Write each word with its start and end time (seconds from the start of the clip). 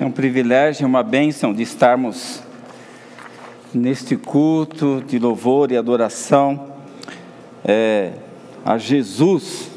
É 0.00 0.04
um 0.06 0.10
privilégio, 0.10 0.86
uma 0.86 1.02
bênção 1.02 1.52
de 1.52 1.62
estarmos 1.62 2.42
neste 3.74 4.16
culto 4.16 5.04
de 5.06 5.18
louvor 5.18 5.70
e 5.70 5.76
adoração 5.76 6.72
é, 7.62 8.14
a 8.64 8.78
Jesus, 8.78 9.68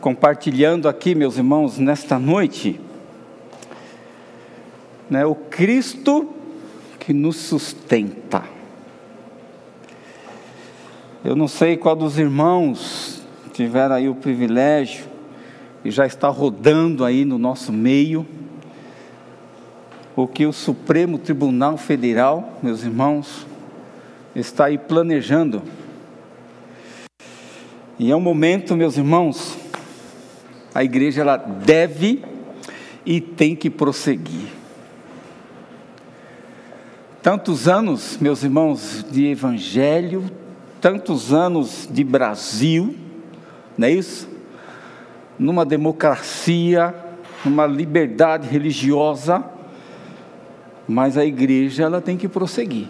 compartilhando 0.00 0.88
aqui, 0.88 1.14
meus 1.14 1.36
irmãos, 1.36 1.78
nesta 1.78 2.18
noite, 2.18 2.80
né, 5.08 5.24
o 5.24 5.36
Cristo 5.36 6.28
que 6.98 7.12
nos 7.12 7.36
sustenta. 7.36 8.42
Eu 11.24 11.36
não 11.36 11.46
sei 11.46 11.76
qual 11.76 11.94
dos 11.94 12.18
irmãos 12.18 13.22
tiveram 13.52 13.94
aí 13.94 14.08
o 14.08 14.16
privilégio 14.16 15.04
e 15.84 15.90
já 15.92 16.04
está 16.04 16.26
rodando 16.26 17.04
aí 17.04 17.24
no 17.24 17.38
nosso 17.38 17.72
meio 17.72 18.26
o 20.14 20.26
que 20.26 20.44
o 20.44 20.52
Supremo 20.52 21.18
Tribunal 21.18 21.76
Federal, 21.76 22.58
meus 22.62 22.82
irmãos, 22.82 23.46
está 24.34 24.66
aí 24.66 24.76
planejando. 24.76 25.62
E 27.98 28.10
é 28.10 28.16
um 28.16 28.20
momento, 28.20 28.76
meus 28.76 28.96
irmãos, 28.96 29.56
a 30.74 30.82
igreja 30.82 31.22
ela 31.22 31.36
deve 31.36 32.24
e 33.04 33.20
tem 33.20 33.54
que 33.54 33.70
prosseguir. 33.70 34.48
Tantos 37.22 37.68
anos, 37.68 38.18
meus 38.20 38.42
irmãos, 38.42 39.06
de 39.10 39.26
evangelho, 39.26 40.24
tantos 40.80 41.32
anos 41.32 41.88
de 41.90 42.02
Brasil, 42.02 42.96
não 43.78 43.86
é 43.86 43.92
isso? 43.92 44.28
Numa 45.38 45.64
democracia, 45.64 46.94
numa 47.44 47.66
liberdade 47.66 48.48
religiosa, 48.48 49.44
mas 50.92 51.16
a 51.16 51.24
igreja 51.24 51.84
ela 51.84 52.02
tem 52.02 52.18
que 52.18 52.28
prosseguir. 52.28 52.86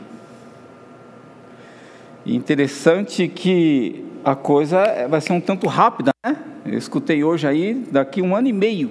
E 2.27 2.35
interessante 2.35 3.29
que 3.29 4.05
a 4.25 4.35
coisa 4.35 5.07
vai 5.09 5.21
ser 5.21 5.33
um 5.33 5.41
tanto 5.41 5.69
rápida, 5.69 6.13
né? 6.25 6.37
Eu 6.67 6.77
escutei 6.77 7.23
hoje 7.23 7.47
aí, 7.47 7.75
daqui 7.91 8.21
um 8.21 8.35
ano 8.35 8.49
e 8.49 8.53
meio. 8.53 8.91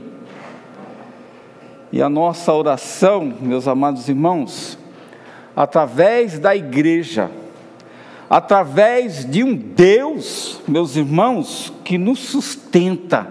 E 1.91 2.01
a 2.01 2.07
nossa 2.07 2.53
oração, 2.53 3.33
meus 3.41 3.67
amados 3.67 4.07
irmãos, 4.07 4.77
através 5.55 6.39
da 6.39 6.55
igreja, 6.55 7.29
através 8.29 9.29
de 9.29 9.43
um 9.43 9.53
Deus, 9.53 10.61
meus 10.65 10.95
irmãos, 10.95 11.73
que 11.83 11.97
nos 11.97 12.19
sustenta, 12.19 13.27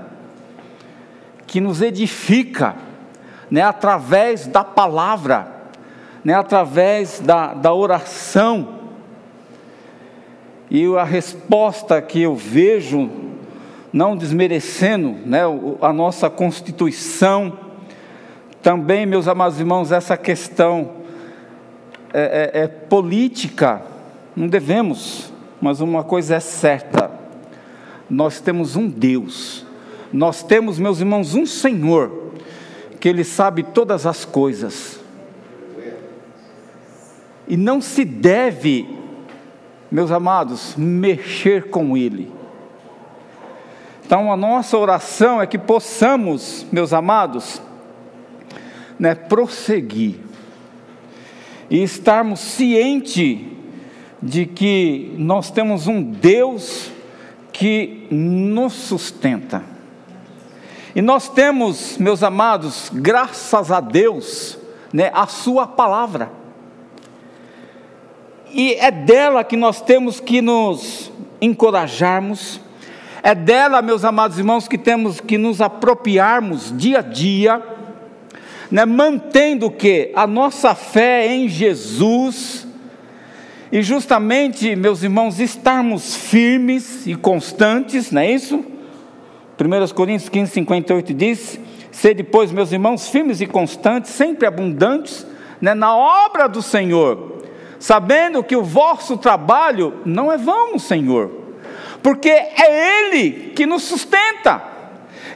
que 1.47 1.59
nos 1.59 1.81
edifica, 1.81 2.77
né, 3.51 3.63
através 3.63 4.47
da 4.47 4.63
palavra, 4.63 5.60
né, 6.25 6.35
através 6.35 7.21
da, 7.21 7.55
da 7.55 7.73
oração. 7.73 8.81
E 10.71 10.87
a 10.97 11.05
resposta 11.05 12.01
que 12.01 12.23
eu 12.23 12.37
vejo, 12.37 13.11
não 13.93 14.17
desmerecendo 14.17 15.17
né, 15.27 15.41
a 15.81 15.93
nossa 15.93 16.31
Constituição, 16.31 17.59
também, 18.63 19.07
meus 19.07 19.27
amados 19.27 19.59
irmãos, 19.59 19.91
essa 19.91 20.17
questão 20.17 20.91
é, 22.13 22.51
é, 22.53 22.63
é 22.63 22.69
política, 22.69 23.83
não 24.37 24.47
devemos, 24.47 25.33
mas 25.61 25.81
uma 25.81 26.05
coisa 26.05 26.37
é 26.37 26.41
certa: 26.41 27.11
nós 28.09 28.41
temos 28.41 28.77
um 28.77 28.87
Deus, 28.87 29.67
nós 30.13 30.43
temos, 30.43 30.79
meus 30.79 31.01
irmãos, 31.01 31.35
um 31.35 31.47
Senhor, 31.47 32.33
que 33.01 33.09
Ele 33.09 33.25
sabe 33.25 33.63
todas 33.63 34.05
as 34.05 34.27
coisas, 34.27 35.00
e 37.51 37.57
não 37.57 37.81
se 37.81 38.05
deve, 38.05 38.89
meus 39.91 40.13
amados, 40.13 40.77
mexer 40.77 41.69
com 41.69 41.97
Ele. 41.97 42.31
Então 44.07 44.33
a 44.33 44.37
nossa 44.37 44.79
oração 44.79 45.43
é 45.43 45.49
que 45.49 45.59
possamos, 45.59 46.65
meus 46.71 46.93
amados, 46.93 47.61
né, 48.97 49.17
prosseguir 49.17 50.21
e 51.69 51.83
estarmos 51.83 52.39
cientes 52.39 53.41
de 54.23 54.47
que 54.47 55.13
nós 55.19 55.51
temos 55.51 55.89
um 55.89 56.01
Deus 56.01 56.93
que 57.53 58.07
nos 58.13 58.75
sustenta. 58.75 59.65
E 60.95 61.03
nós 61.03 61.29
temos, 61.29 61.99
meus 61.99 62.23
amados, 62.23 62.93
graças 62.95 63.73
a 63.73 63.81
Deus, 63.81 64.57
né, 64.93 65.11
a 65.13 65.27
Sua 65.27 65.67
palavra 65.67 66.39
e 68.53 68.75
é 68.75 68.91
dela 68.91 69.45
que 69.45 69.57
nós 69.57 69.81
temos 69.81 70.21
que 70.21 70.43
nos 70.43 71.11
encorajarmos, 71.41 72.61
é 73.23 73.35
dela, 73.35 73.83
meus 73.83 74.05
amados 74.05 74.39
irmãos, 74.39 74.67
que 74.67 74.79
temos 74.79 75.21
que 75.21 75.37
nos 75.37 75.61
apropriarmos 75.61 76.73
dia 76.77 76.99
a 76.99 77.03
dia, 77.03 77.63
né, 78.71 78.85
mantendo 78.85 79.71
que? 79.71 80.11
A 80.15 80.27
nossa 80.27 80.75
fé 80.75 81.27
em 81.27 81.49
Jesus, 81.49 82.67
e 83.71 83.83
justamente, 83.83 84.75
meus 84.75 85.03
irmãos, 85.03 85.39
estarmos 85.39 86.17
firmes 86.17 87.07
e 87.07 87.15
constantes, 87.15 88.11
não 88.11 88.23
é 88.23 88.33
isso? 88.33 88.65
1 89.59 89.95
Coríntios 89.95 90.29
15, 90.29 90.53
58 90.53 91.15
diz: 91.15 91.61
Sede, 91.93 92.23
depois, 92.23 92.51
meus 92.51 92.73
irmãos, 92.73 93.09
firmes 93.09 93.41
e 93.41 93.47
constantes, 93.47 94.11
sempre 94.11 94.47
abundantes, 94.47 95.27
né, 95.61 95.75
na 95.75 95.95
obra 95.95 96.49
do 96.49 96.63
Senhor 96.63 97.40
sabendo 97.81 98.45
que 98.45 98.55
o 98.55 98.63
vosso 98.63 99.17
trabalho 99.17 100.01
não 100.05 100.31
é 100.31 100.37
vão, 100.37 100.79
Senhor, 100.79 101.31
porque 102.03 102.29
é 102.29 103.09
Ele 103.09 103.53
que 103.57 103.67
nos 103.67 103.83
sustenta. 103.83 104.63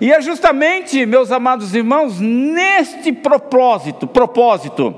E 0.01 0.13
é 0.13 0.21
justamente, 0.21 1.07
meus 1.07 1.33
amados 1.33 1.75
irmãos, 1.75 2.21
neste 2.21 3.13
propósito, 3.13 4.07
propósito, 4.07 4.95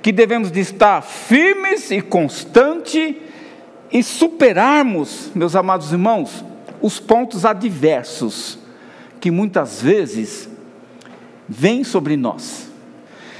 que 0.00 0.12
devemos 0.12 0.52
de 0.52 0.60
estar 0.60 1.02
firmes 1.02 1.90
e 1.90 2.00
constante 2.00 3.20
e 3.90 4.02
superarmos, 4.02 5.30
meus 5.34 5.56
amados 5.56 5.90
irmãos, 5.90 6.44
os 6.80 7.00
pontos 7.00 7.44
adversos 7.44 8.58
que 9.20 9.30
muitas 9.30 9.82
vezes 9.82 10.48
vêm 11.48 11.82
sobre 11.82 12.16
nós. 12.16 12.73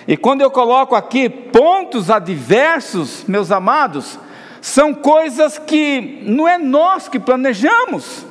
E 0.07 0.17
quando 0.17 0.43
eu 0.43 0.51
coloco 0.51 0.95
aqui 0.95 1.29
pontos 1.29 2.11
adversos, 2.11 3.25
meus 3.27 3.51
amados, 3.51 4.19
são 4.61 4.95
coisas 4.95 5.59
que 5.59 6.23
não 6.27 6.47
é 6.47 6.59
nós 6.59 7.09
que 7.09 7.19
planejamos, 7.19 8.27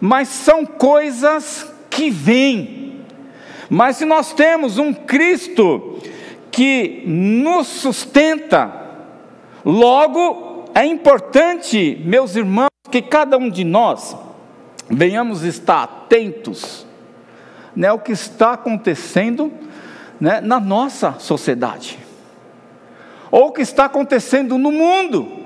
mas 0.00 0.28
são 0.28 0.64
coisas 0.64 1.72
que 1.90 2.10
vêm. 2.10 3.04
Mas 3.68 3.96
se 3.96 4.04
nós 4.04 4.32
temos 4.32 4.78
um 4.78 4.94
Cristo 4.94 5.98
que 6.50 7.02
nos 7.06 7.66
sustenta, 7.66 8.72
logo 9.64 10.64
é 10.74 10.86
importante, 10.86 12.00
meus 12.04 12.36
irmãos, 12.36 12.68
que 12.90 13.02
cada 13.02 13.36
um 13.36 13.50
de 13.50 13.64
nós 13.64 14.16
venhamos 14.88 15.42
estar 15.42 15.82
atentos 15.82 16.86
né, 17.76 17.88
ao 17.88 17.98
que 17.98 18.12
está 18.12 18.52
acontecendo 18.52 19.52
né, 20.20 20.40
na 20.40 20.58
nossa 20.58 21.16
sociedade, 21.18 21.98
ou 23.30 23.48
o 23.48 23.52
que 23.52 23.62
está 23.62 23.84
acontecendo 23.84 24.58
no 24.58 24.72
mundo. 24.72 25.38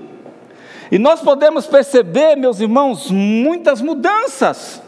E 0.91 0.99
nós 0.99 1.21
podemos 1.21 1.67
perceber, 1.67 2.37
meus 2.37 2.61
irmãos, 2.61 3.11
muitas 3.11 3.81
mudanças. 3.81 4.83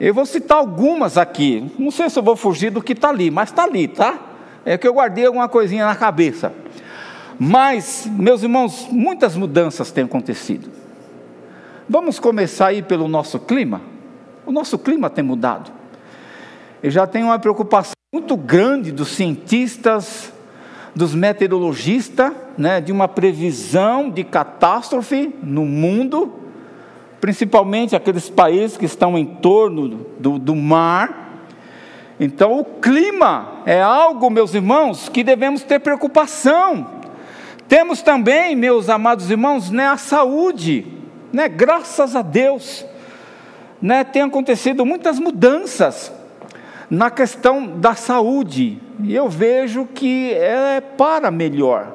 Eu 0.00 0.14
vou 0.14 0.24
citar 0.24 0.58
algumas 0.58 1.18
aqui. 1.18 1.70
Não 1.78 1.90
sei 1.90 2.08
se 2.08 2.18
eu 2.18 2.22
vou 2.22 2.34
fugir 2.34 2.70
do 2.70 2.80
que 2.80 2.92
está 2.92 3.10
ali, 3.10 3.30
mas 3.30 3.50
está 3.50 3.64
ali, 3.64 3.86
tá? 3.86 4.18
É 4.64 4.78
que 4.78 4.88
eu 4.88 4.94
guardei 4.94 5.26
alguma 5.26 5.48
coisinha 5.48 5.84
na 5.84 5.94
cabeça. 5.94 6.52
Mas, 7.38 8.08
meus 8.10 8.42
irmãos, 8.42 8.88
muitas 8.90 9.36
mudanças 9.36 9.90
têm 9.92 10.04
acontecido. 10.04 10.70
Vamos 11.88 12.18
começar 12.18 12.68
aí 12.68 12.82
pelo 12.82 13.08
nosso 13.08 13.38
clima. 13.38 13.80
O 14.46 14.50
nosso 14.50 14.78
clima 14.78 15.10
tem 15.10 15.22
mudado. 15.22 15.70
Eu 16.80 16.90
já 16.92 17.06
tenho 17.08 17.26
uma 17.26 17.38
preocupação 17.40 17.94
muito 18.12 18.36
grande 18.36 18.92
dos 18.92 19.08
cientistas, 19.08 20.32
dos 20.94 21.12
meteorologistas, 21.12 22.32
né, 22.56 22.80
de 22.80 22.92
uma 22.92 23.08
previsão 23.08 24.08
de 24.08 24.22
catástrofe 24.22 25.34
no 25.42 25.64
mundo, 25.64 26.32
principalmente 27.20 27.96
aqueles 27.96 28.30
países 28.30 28.76
que 28.76 28.84
estão 28.84 29.18
em 29.18 29.26
torno 29.26 30.06
do, 30.20 30.38
do 30.38 30.54
mar. 30.54 31.44
Então, 32.20 32.58
o 32.58 32.64
clima 32.64 33.62
é 33.66 33.82
algo, 33.82 34.30
meus 34.30 34.54
irmãos, 34.54 35.08
que 35.08 35.24
devemos 35.24 35.64
ter 35.64 35.80
preocupação. 35.80 36.86
Temos 37.66 38.02
também, 38.02 38.54
meus 38.54 38.88
amados 38.88 39.30
irmãos, 39.30 39.68
né, 39.70 39.88
a 39.88 39.96
saúde, 39.96 40.86
né, 41.32 41.48
graças 41.48 42.14
a 42.14 42.22
Deus, 42.22 42.86
né, 43.82 44.04
tem 44.04 44.22
acontecido 44.22 44.86
muitas 44.86 45.18
mudanças 45.18 46.17
na 46.90 47.10
questão 47.10 47.66
da 47.66 47.94
saúde, 47.94 48.80
e 49.02 49.14
eu 49.14 49.28
vejo 49.28 49.86
que 49.86 50.32
é 50.32 50.80
para 50.80 51.30
melhor. 51.30 51.92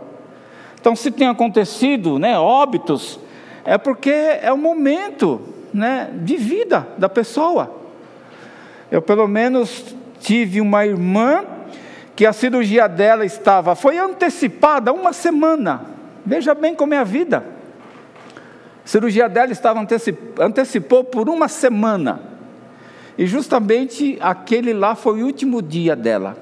Então, 0.79 0.95
se 0.95 1.09
tem 1.09 1.27
acontecido 1.27 2.19
né, 2.19 2.37
óbitos, 2.37 3.19
é 3.65 3.77
porque 3.77 4.11
é 4.11 4.51
o 4.51 4.57
momento 4.57 5.41
né, 5.73 6.09
de 6.13 6.35
vida 6.35 6.87
da 6.97 7.09
pessoa. 7.09 7.73
Eu, 8.91 9.01
pelo 9.01 9.27
menos, 9.27 9.95
tive 10.19 10.61
uma 10.61 10.85
irmã 10.85 11.45
que 12.15 12.25
a 12.25 12.33
cirurgia 12.33 12.87
dela 12.87 13.25
estava, 13.25 13.75
foi 13.75 13.97
antecipada 13.97 14.93
uma 14.93 15.13
semana. 15.13 15.85
Veja 16.25 16.53
bem 16.53 16.75
como 16.75 16.93
é 16.93 16.97
a 16.97 17.03
vida. 17.03 17.43
A 18.83 18.87
cirurgia 18.87 19.27
dela 19.27 19.51
estava 19.51 19.79
antecip, 19.79 20.17
antecipou 20.39 21.03
por 21.03 21.27
uma 21.27 21.47
semana. 21.47 22.32
E 23.17 23.25
justamente 23.25 24.17
aquele 24.19 24.73
lá 24.73 24.95
foi 24.95 25.21
o 25.21 25.25
último 25.25 25.61
dia 25.61 25.95
dela. 25.95 26.37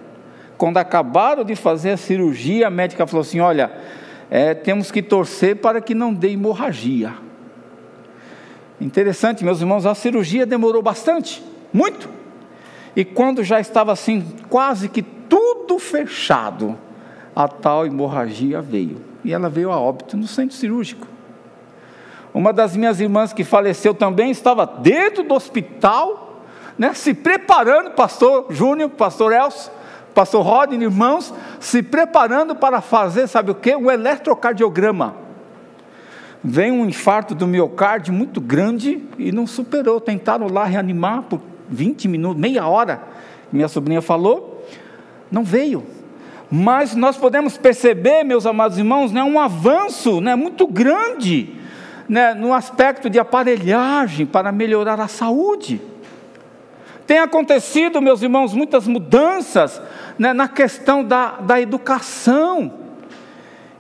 Quando 0.57 0.77
acabaram 0.77 1.43
de 1.43 1.55
fazer 1.55 1.91
a 1.91 1.97
cirurgia, 1.97 2.67
a 2.67 2.69
médica 2.69 3.05
falou 3.07 3.21
assim: 3.21 3.39
Olha, 3.39 3.71
é, 4.29 4.53
temos 4.53 4.91
que 4.91 5.01
torcer 5.01 5.57
para 5.57 5.81
que 5.81 5.93
não 5.93 6.13
dê 6.13 6.29
hemorragia. 6.29 7.13
Interessante, 8.79 9.43
meus 9.43 9.59
irmãos, 9.59 9.85
a 9.85 9.93
cirurgia 9.93 10.45
demorou 10.45 10.81
bastante, 10.81 11.43
muito. 11.71 12.09
E 12.95 13.05
quando 13.05 13.43
já 13.43 13.59
estava 13.59 13.91
assim, 13.91 14.25
quase 14.49 14.89
que 14.89 15.01
tudo 15.01 15.77
fechado, 15.77 16.77
a 17.35 17.47
tal 17.47 17.85
hemorragia 17.85 18.61
veio. 18.61 19.01
E 19.23 19.33
ela 19.33 19.49
veio 19.49 19.71
a 19.71 19.79
óbito 19.79 20.17
no 20.17 20.27
centro 20.27 20.55
cirúrgico. 20.55 21.07
Uma 22.33 22.53
das 22.53 22.75
minhas 22.75 22.99
irmãs 22.99 23.33
que 23.33 23.43
faleceu 23.43 23.93
também 23.93 24.31
estava 24.31 24.65
dentro 24.65 25.23
do 25.23 25.33
hospital, 25.33 26.30
né, 26.81 26.95
se 26.95 27.13
preparando, 27.13 27.91
pastor 27.91 28.47
Júnior, 28.49 28.89
pastor 28.89 29.31
Elcio, 29.31 29.71
pastor 30.15 30.43
Rodney, 30.43 30.81
irmãos, 30.81 31.31
se 31.59 31.83
preparando 31.83 32.55
para 32.55 32.81
fazer, 32.81 33.27
sabe 33.27 33.51
o 33.51 33.53
que? 33.53 33.75
Um 33.75 33.91
eletrocardiograma. 33.91 35.13
Vem 36.43 36.71
um 36.71 36.83
infarto 36.87 37.35
do 37.35 37.45
miocárdio 37.45 38.11
muito 38.11 38.41
grande 38.41 38.99
e 39.19 39.31
não 39.31 39.45
superou. 39.45 40.01
Tentaram 40.01 40.47
lá 40.47 40.63
reanimar 40.63 41.21
por 41.21 41.39
20 41.69 42.07
minutos, 42.07 42.41
meia 42.41 42.65
hora, 42.65 43.03
minha 43.53 43.67
sobrinha 43.67 44.01
falou, 44.01 44.65
não 45.29 45.43
veio. 45.43 45.85
Mas 46.49 46.95
nós 46.95 47.15
podemos 47.15 47.59
perceber, 47.59 48.23
meus 48.23 48.47
amados 48.47 48.79
irmãos, 48.79 49.11
né, 49.11 49.23
um 49.23 49.39
avanço 49.39 50.19
né, 50.19 50.33
muito 50.33 50.65
grande 50.65 51.57
né, 52.09 52.33
no 52.33 52.51
aspecto 52.51 53.07
de 53.07 53.19
aparelhagem 53.19 54.25
para 54.25 54.51
melhorar 54.51 54.99
a 54.99 55.07
saúde. 55.07 55.90
Tem 57.11 57.19
acontecido, 57.19 58.01
meus 58.01 58.21
irmãos, 58.21 58.53
muitas 58.53 58.87
mudanças 58.87 59.81
né, 60.17 60.31
na 60.31 60.47
questão 60.47 61.03
da, 61.03 61.31
da 61.41 61.59
educação. 61.59 62.71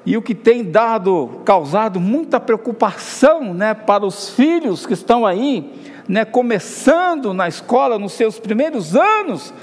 E 0.05 0.17
o 0.17 0.21
que 0.21 0.35
tem 0.35 0.65
dado, 0.65 1.41
causado 1.45 1.97
muita 1.97 2.41
preocupação 2.41 3.53
né, 3.53 3.73
para 3.73 4.05
os 4.05 4.31
filhos 4.31 4.85
que 4.85 4.91
estão 4.91 5.25
aí, 5.25 5.71
né, 6.09 6.25
começando 6.25 7.33
na 7.33 7.47
escola, 7.47 7.97
nos 7.97 8.11
seus 8.11 8.37
primeiros 8.37 8.97
anos 8.97 9.53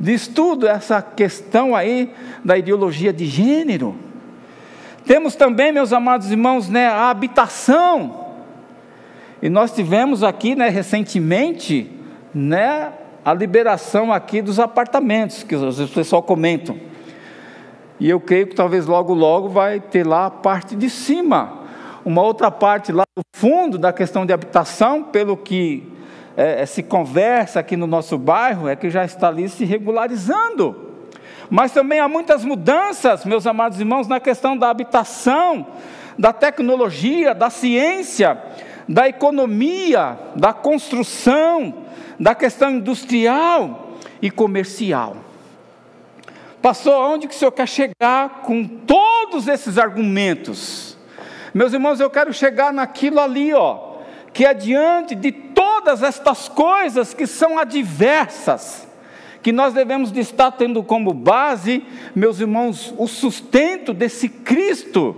de 0.00 0.14
estudo, 0.14 0.66
essa 0.66 1.02
questão 1.02 1.76
aí 1.76 2.10
da 2.42 2.56
ideologia 2.56 3.12
de 3.12 3.26
gênero. 3.26 3.94
Temos 5.04 5.36
também, 5.36 5.70
meus 5.70 5.92
amados 5.92 6.30
irmãos, 6.30 6.70
né, 6.70 6.86
a 6.86 7.10
habitação. 7.10 8.24
E 9.42 9.50
nós 9.50 9.70
tivemos 9.70 10.22
aqui, 10.22 10.54
né, 10.54 10.70
recentemente, 10.70 11.92
né, 12.34 12.90
a 13.28 13.34
liberação 13.34 14.10
aqui 14.10 14.40
dos 14.40 14.58
apartamentos, 14.58 15.42
que 15.42 15.54
os 15.54 15.90
pessoal 15.90 16.22
comentam. 16.22 16.80
E 18.00 18.08
eu 18.08 18.18
creio 18.18 18.46
que 18.46 18.54
talvez 18.54 18.86
logo, 18.86 19.12
logo 19.12 19.50
vai 19.50 19.80
ter 19.80 20.06
lá 20.06 20.26
a 20.26 20.30
parte 20.30 20.74
de 20.74 20.88
cima. 20.88 21.58
Uma 22.06 22.22
outra 22.22 22.50
parte 22.50 22.90
lá 22.90 23.04
do 23.14 23.20
fundo 23.36 23.76
da 23.76 23.92
questão 23.92 24.24
de 24.24 24.32
habitação, 24.32 25.02
pelo 25.02 25.36
que 25.36 25.92
é, 26.38 26.62
é, 26.62 26.66
se 26.66 26.82
conversa 26.82 27.60
aqui 27.60 27.76
no 27.76 27.86
nosso 27.86 28.16
bairro, 28.16 28.66
é 28.66 28.74
que 28.74 28.88
já 28.88 29.04
está 29.04 29.28
ali 29.28 29.46
se 29.46 29.66
regularizando. 29.66 30.94
Mas 31.50 31.70
também 31.70 32.00
há 32.00 32.08
muitas 32.08 32.42
mudanças, 32.46 33.26
meus 33.26 33.46
amados 33.46 33.78
irmãos, 33.78 34.08
na 34.08 34.20
questão 34.20 34.56
da 34.56 34.70
habitação, 34.70 35.66
da 36.18 36.32
tecnologia, 36.32 37.34
da 37.34 37.50
ciência, 37.50 38.38
da 38.88 39.06
economia, 39.06 40.18
da 40.34 40.54
construção, 40.54 41.74
da 42.18 42.34
questão 42.34 42.70
industrial 42.70 43.96
e 44.20 44.30
comercial. 44.30 45.16
Passou 46.60 46.92
aonde 46.92 47.28
que 47.28 47.34
o 47.34 47.38
senhor 47.38 47.52
quer 47.52 47.68
chegar 47.68 48.42
com 48.42 48.64
todos 48.66 49.46
esses 49.46 49.78
argumentos? 49.78 50.96
Meus 51.54 51.72
irmãos, 51.72 52.00
eu 52.00 52.10
quero 52.10 52.32
chegar 52.32 52.72
naquilo 52.72 53.20
ali, 53.20 53.54
ó, 53.54 53.98
que 54.32 54.44
é 54.44 54.52
diante 54.52 55.14
de 55.14 55.30
todas 55.30 56.02
estas 56.02 56.48
coisas 56.48 57.14
que 57.14 57.26
são 57.26 57.58
adversas, 57.58 58.88
que 59.40 59.52
nós 59.52 59.72
devemos 59.72 60.10
de 60.10 60.20
estar 60.20 60.50
tendo 60.50 60.82
como 60.82 61.14
base, 61.14 61.84
meus 62.14 62.40
irmãos, 62.40 62.92
o 62.98 63.06
sustento 63.06 63.94
desse 63.94 64.28
Cristo 64.28 65.16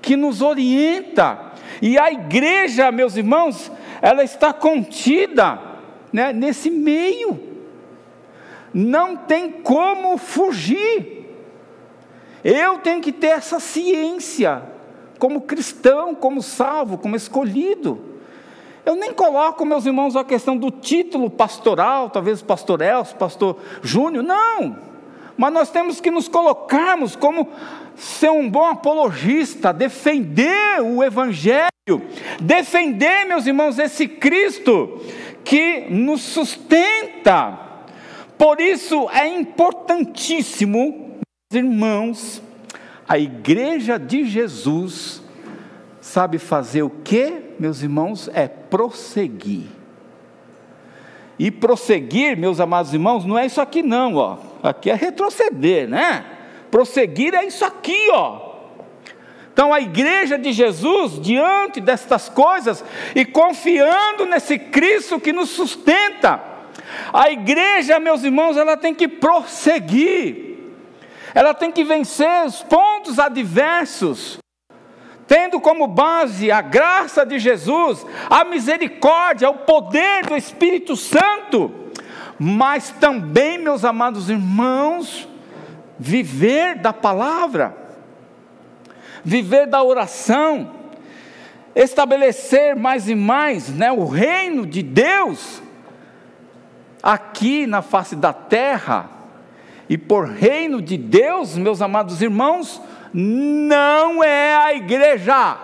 que 0.00 0.16
nos 0.16 0.40
orienta. 0.40 1.38
E 1.82 1.98
a 1.98 2.10
igreja, 2.10 2.90
meus 2.92 3.16
irmãos, 3.16 3.70
ela 4.00 4.22
está 4.22 4.52
contida 4.52 5.67
né, 6.12 6.32
nesse 6.32 6.70
meio. 6.70 7.40
Não 8.72 9.16
tem 9.16 9.50
como 9.50 10.16
fugir. 10.18 11.18
Eu 12.44 12.78
tenho 12.78 13.00
que 13.00 13.12
ter 13.12 13.28
essa 13.28 13.58
ciência, 13.58 14.62
como 15.18 15.42
cristão, 15.42 16.14
como 16.14 16.40
salvo, 16.42 16.98
como 16.98 17.16
escolhido. 17.16 18.00
Eu 18.86 18.94
nem 18.94 19.12
coloco, 19.12 19.66
meus 19.66 19.84
irmãos, 19.84 20.16
a 20.16 20.24
questão 20.24 20.56
do 20.56 20.70
título 20.70 21.28
pastoral, 21.28 22.08
talvez 22.08 22.40
pastor 22.40 22.80
Elcio, 22.80 23.16
pastor 23.16 23.58
Júnior, 23.82 24.24
não. 24.24 24.78
Mas 25.36 25.52
nós 25.52 25.70
temos 25.70 26.00
que 26.00 26.10
nos 26.10 26.26
colocarmos 26.26 27.14
como 27.14 27.48
ser 27.94 28.30
um 28.30 28.48
bom 28.48 28.64
apologista, 28.64 29.72
defender 29.72 30.80
o 30.80 31.02
Evangelho, 31.02 31.68
defender, 32.40 33.26
meus 33.26 33.46
irmãos, 33.46 33.78
esse 33.78 34.08
Cristo 34.08 35.00
que 35.48 35.86
nos 35.88 36.20
sustenta. 36.20 37.58
Por 38.36 38.60
isso 38.60 39.08
é 39.08 39.26
importantíssimo, 39.26 41.20
irmãos, 41.50 42.42
a 43.08 43.18
igreja 43.18 43.98
de 43.98 44.26
Jesus 44.26 45.22
sabe 46.02 46.36
fazer 46.36 46.82
o 46.82 46.90
que, 46.90 47.54
meus 47.58 47.82
irmãos? 47.82 48.28
É 48.34 48.46
prosseguir. 48.46 49.68
E 51.38 51.50
prosseguir, 51.50 52.36
meus 52.36 52.60
amados 52.60 52.92
irmãos, 52.92 53.24
não 53.24 53.38
é 53.38 53.46
isso 53.46 53.62
aqui 53.62 53.82
não, 53.82 54.16
ó. 54.16 54.36
Aqui 54.62 54.90
é 54.90 54.94
retroceder, 54.94 55.88
né? 55.88 56.26
Prosseguir 56.70 57.32
é 57.32 57.46
isso 57.46 57.64
aqui, 57.64 58.10
ó. 58.12 58.47
Então 59.58 59.74
a 59.74 59.80
igreja 59.80 60.38
de 60.38 60.52
Jesus, 60.52 61.20
diante 61.20 61.80
destas 61.80 62.28
coisas 62.28 62.84
e 63.12 63.24
confiando 63.24 64.24
nesse 64.24 64.56
Cristo 64.56 65.18
que 65.18 65.32
nos 65.32 65.48
sustenta, 65.48 66.40
a 67.12 67.28
igreja, 67.28 67.98
meus 67.98 68.22
irmãos, 68.22 68.56
ela 68.56 68.76
tem 68.76 68.94
que 68.94 69.08
prosseguir. 69.08 70.58
Ela 71.34 71.52
tem 71.54 71.72
que 71.72 71.82
vencer 71.82 72.46
os 72.46 72.62
pontos 72.62 73.18
adversos 73.18 74.38
tendo 75.26 75.58
como 75.58 75.88
base 75.88 76.52
a 76.52 76.60
graça 76.60 77.26
de 77.26 77.40
Jesus, 77.40 78.06
a 78.30 78.44
misericórdia, 78.44 79.50
o 79.50 79.58
poder 79.58 80.24
do 80.24 80.36
Espírito 80.36 80.94
Santo, 80.94 81.90
mas 82.38 82.90
também, 82.90 83.58
meus 83.58 83.84
amados 83.84 84.30
irmãos, 84.30 85.28
viver 85.98 86.76
da 86.76 86.92
palavra, 86.92 87.87
viver 89.28 89.66
da 89.66 89.82
oração, 89.82 90.72
estabelecer 91.74 92.74
mais 92.74 93.10
e 93.10 93.14
mais 93.14 93.68
né, 93.68 93.92
o 93.92 94.06
reino 94.06 94.66
de 94.66 94.82
Deus 94.82 95.62
aqui 97.02 97.66
na 97.66 97.82
face 97.82 98.16
da 98.16 98.32
terra, 98.32 99.10
e 99.86 99.98
por 99.98 100.26
reino 100.28 100.80
de 100.80 100.96
Deus, 100.96 101.56
meus 101.58 101.82
amados 101.82 102.22
irmãos, 102.22 102.80
não 103.12 104.24
é 104.24 104.56
a 104.56 104.74
igreja. 104.74 105.56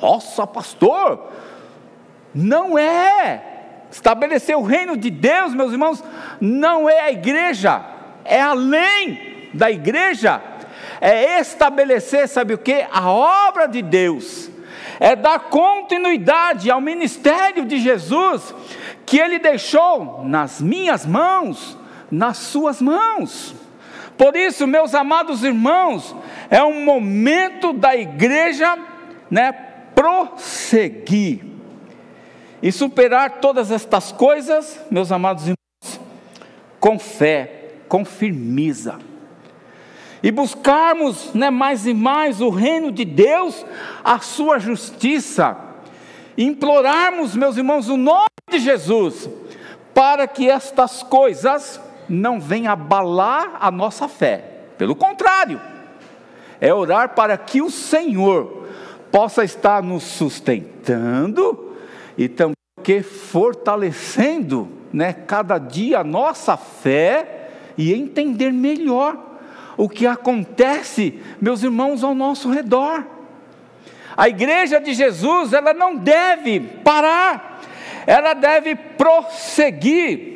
Nossa, 0.00 0.46
pastor, 0.46 1.32
não 2.34 2.76
é. 2.76 3.42
Estabelecer 3.90 4.56
o 4.56 4.62
reino 4.62 4.96
de 4.96 5.10
Deus, 5.10 5.54
meus 5.54 5.72
irmãos, 5.72 6.02
não 6.40 6.88
é 6.88 7.00
a 7.00 7.10
igreja, 7.10 7.84
é 8.24 8.40
além 8.40 9.50
da 9.54 9.70
igreja, 9.70 10.42
é 11.00 11.40
estabelecer, 11.40 12.28
sabe 12.28 12.54
o 12.54 12.58
que? 12.58 12.86
A 12.90 13.10
obra 13.10 13.66
de 13.66 13.82
Deus, 13.82 14.50
é 14.98 15.14
dar 15.14 15.38
continuidade 15.38 16.70
ao 16.70 16.80
ministério 16.80 17.64
de 17.64 17.78
Jesus, 17.78 18.54
que 19.04 19.18
Ele 19.18 19.38
deixou 19.38 20.24
nas 20.24 20.60
minhas 20.60 21.04
mãos, 21.04 21.76
nas 22.10 22.38
suas 22.38 22.80
mãos. 22.80 23.54
Por 24.16 24.34
isso, 24.34 24.66
meus 24.66 24.94
amados 24.94 25.44
irmãos, 25.44 26.14
é 26.50 26.62
um 26.62 26.84
momento 26.84 27.72
da 27.72 27.94
igreja, 27.94 28.78
né, 29.30 29.52
prosseguir 29.94 31.44
e 32.62 32.72
superar 32.72 33.40
todas 33.40 33.70
estas 33.70 34.12
coisas, 34.12 34.80
meus 34.90 35.12
amados 35.12 35.44
irmãos, 35.44 36.00
com 36.80 36.98
fé, 36.98 37.72
com 37.88 38.04
firmeza. 38.04 38.98
E 40.22 40.30
buscarmos 40.30 41.34
né, 41.34 41.50
mais 41.50 41.86
e 41.86 41.94
mais 41.94 42.40
o 42.40 42.48
reino 42.48 42.90
de 42.90 43.04
Deus, 43.04 43.64
a 44.02 44.18
sua 44.18 44.58
justiça, 44.58 45.56
implorarmos, 46.36 47.36
meus 47.36 47.56
irmãos, 47.56 47.88
o 47.88 47.96
nome 47.96 48.26
de 48.50 48.58
Jesus, 48.58 49.28
para 49.94 50.26
que 50.26 50.48
estas 50.48 51.02
coisas 51.02 51.80
não 52.08 52.40
venham 52.40 52.72
abalar 52.72 53.56
a 53.60 53.70
nossa 53.70 54.08
fé. 54.08 54.44
Pelo 54.78 54.94
contrário, 54.94 55.60
é 56.60 56.72
orar 56.72 57.14
para 57.14 57.36
que 57.36 57.60
o 57.60 57.70
Senhor 57.70 58.66
possa 59.10 59.44
estar 59.44 59.82
nos 59.82 60.02
sustentando 60.02 61.74
e 62.16 62.28
também 62.28 62.56
fortalecendo, 63.02 64.68
né, 64.92 65.12
cada 65.12 65.58
dia 65.58 66.00
a 66.00 66.04
nossa 66.04 66.56
fé 66.56 67.50
e 67.76 67.92
entender 67.92 68.52
melhor 68.52 69.35
o 69.76 69.88
que 69.88 70.06
acontece, 70.06 71.20
meus 71.40 71.62
irmãos, 71.62 72.02
ao 72.02 72.14
nosso 72.14 72.50
redor. 72.50 73.04
A 74.16 74.28
igreja 74.28 74.80
de 74.80 74.94
Jesus, 74.94 75.52
ela 75.52 75.74
não 75.74 75.96
deve 75.96 76.60
parar, 76.60 77.60
ela 78.06 78.32
deve 78.32 78.74
prosseguir. 78.74 80.34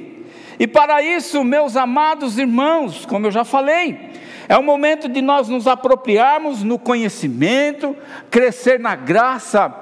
E 0.58 0.66
para 0.66 1.02
isso, 1.02 1.42
meus 1.42 1.76
amados 1.76 2.36
irmãos, 2.38 3.06
como 3.06 3.26
eu 3.26 3.30
já 3.30 3.44
falei, 3.44 4.10
é 4.46 4.58
o 4.58 4.62
momento 4.62 5.08
de 5.08 5.22
nós 5.22 5.48
nos 5.48 5.66
apropriarmos 5.66 6.62
no 6.62 6.78
conhecimento, 6.78 7.96
crescer 8.30 8.78
na 8.78 8.94
graça 8.94 9.74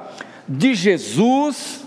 de 0.48 0.74
Jesus, 0.74 1.84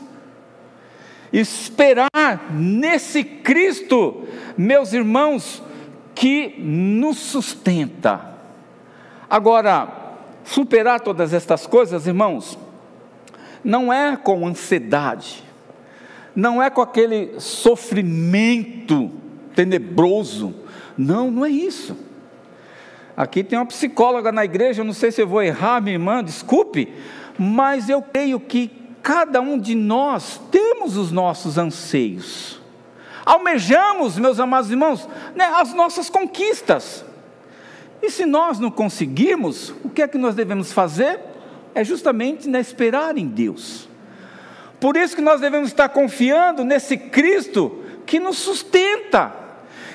esperar 1.31 2.51
nesse 2.51 3.23
Cristo, 3.23 4.27
meus 4.57 4.91
irmãos, 4.91 5.63
que 6.21 6.53
nos 6.59 7.17
sustenta. 7.17 8.21
Agora, 9.27 9.87
superar 10.43 10.99
todas 10.99 11.33
estas 11.33 11.65
coisas, 11.65 12.05
irmãos, 12.05 12.59
não 13.63 13.91
é 13.91 14.15
com 14.15 14.45
ansiedade, 14.45 15.43
não 16.35 16.61
é 16.61 16.69
com 16.69 16.79
aquele 16.79 17.39
sofrimento 17.39 19.09
tenebroso, 19.55 20.53
não, 20.95 21.31
não 21.31 21.43
é 21.43 21.49
isso. 21.49 21.97
Aqui 23.17 23.43
tem 23.43 23.57
uma 23.57 23.65
psicóloga 23.65 24.31
na 24.31 24.45
igreja, 24.45 24.81
eu 24.81 24.85
não 24.85 24.93
sei 24.93 25.11
se 25.11 25.23
eu 25.23 25.27
vou 25.27 25.41
errar, 25.41 25.81
minha 25.81 25.95
irmã, 25.95 26.23
desculpe, 26.23 26.93
mas 27.35 27.89
eu 27.89 27.99
creio 27.99 28.39
que 28.39 28.69
cada 29.01 29.41
um 29.41 29.57
de 29.57 29.73
nós 29.73 30.39
temos 30.51 30.97
os 30.97 31.11
nossos 31.11 31.57
anseios. 31.57 32.60
Almejamos, 33.25 34.17
meus 34.17 34.39
amados 34.39 34.71
irmãos, 34.71 35.07
né, 35.35 35.45
as 35.55 35.73
nossas 35.73 36.09
conquistas. 36.09 37.05
E 38.01 38.09
se 38.09 38.25
nós 38.25 38.59
não 38.59 38.71
conseguirmos, 38.71 39.69
o 39.83 39.89
que 39.89 40.01
é 40.01 40.07
que 40.07 40.17
nós 40.17 40.33
devemos 40.33 40.73
fazer? 40.73 41.19
É 41.75 41.83
justamente 41.83 42.49
né, 42.49 42.59
esperar 42.59 43.17
em 43.17 43.27
Deus. 43.27 43.87
Por 44.79 44.97
isso 44.97 45.15
que 45.15 45.21
nós 45.21 45.39
devemos 45.39 45.69
estar 45.69 45.89
confiando 45.89 46.63
nesse 46.63 46.97
Cristo 46.97 47.83
que 48.05 48.19
nos 48.19 48.37
sustenta 48.37 49.31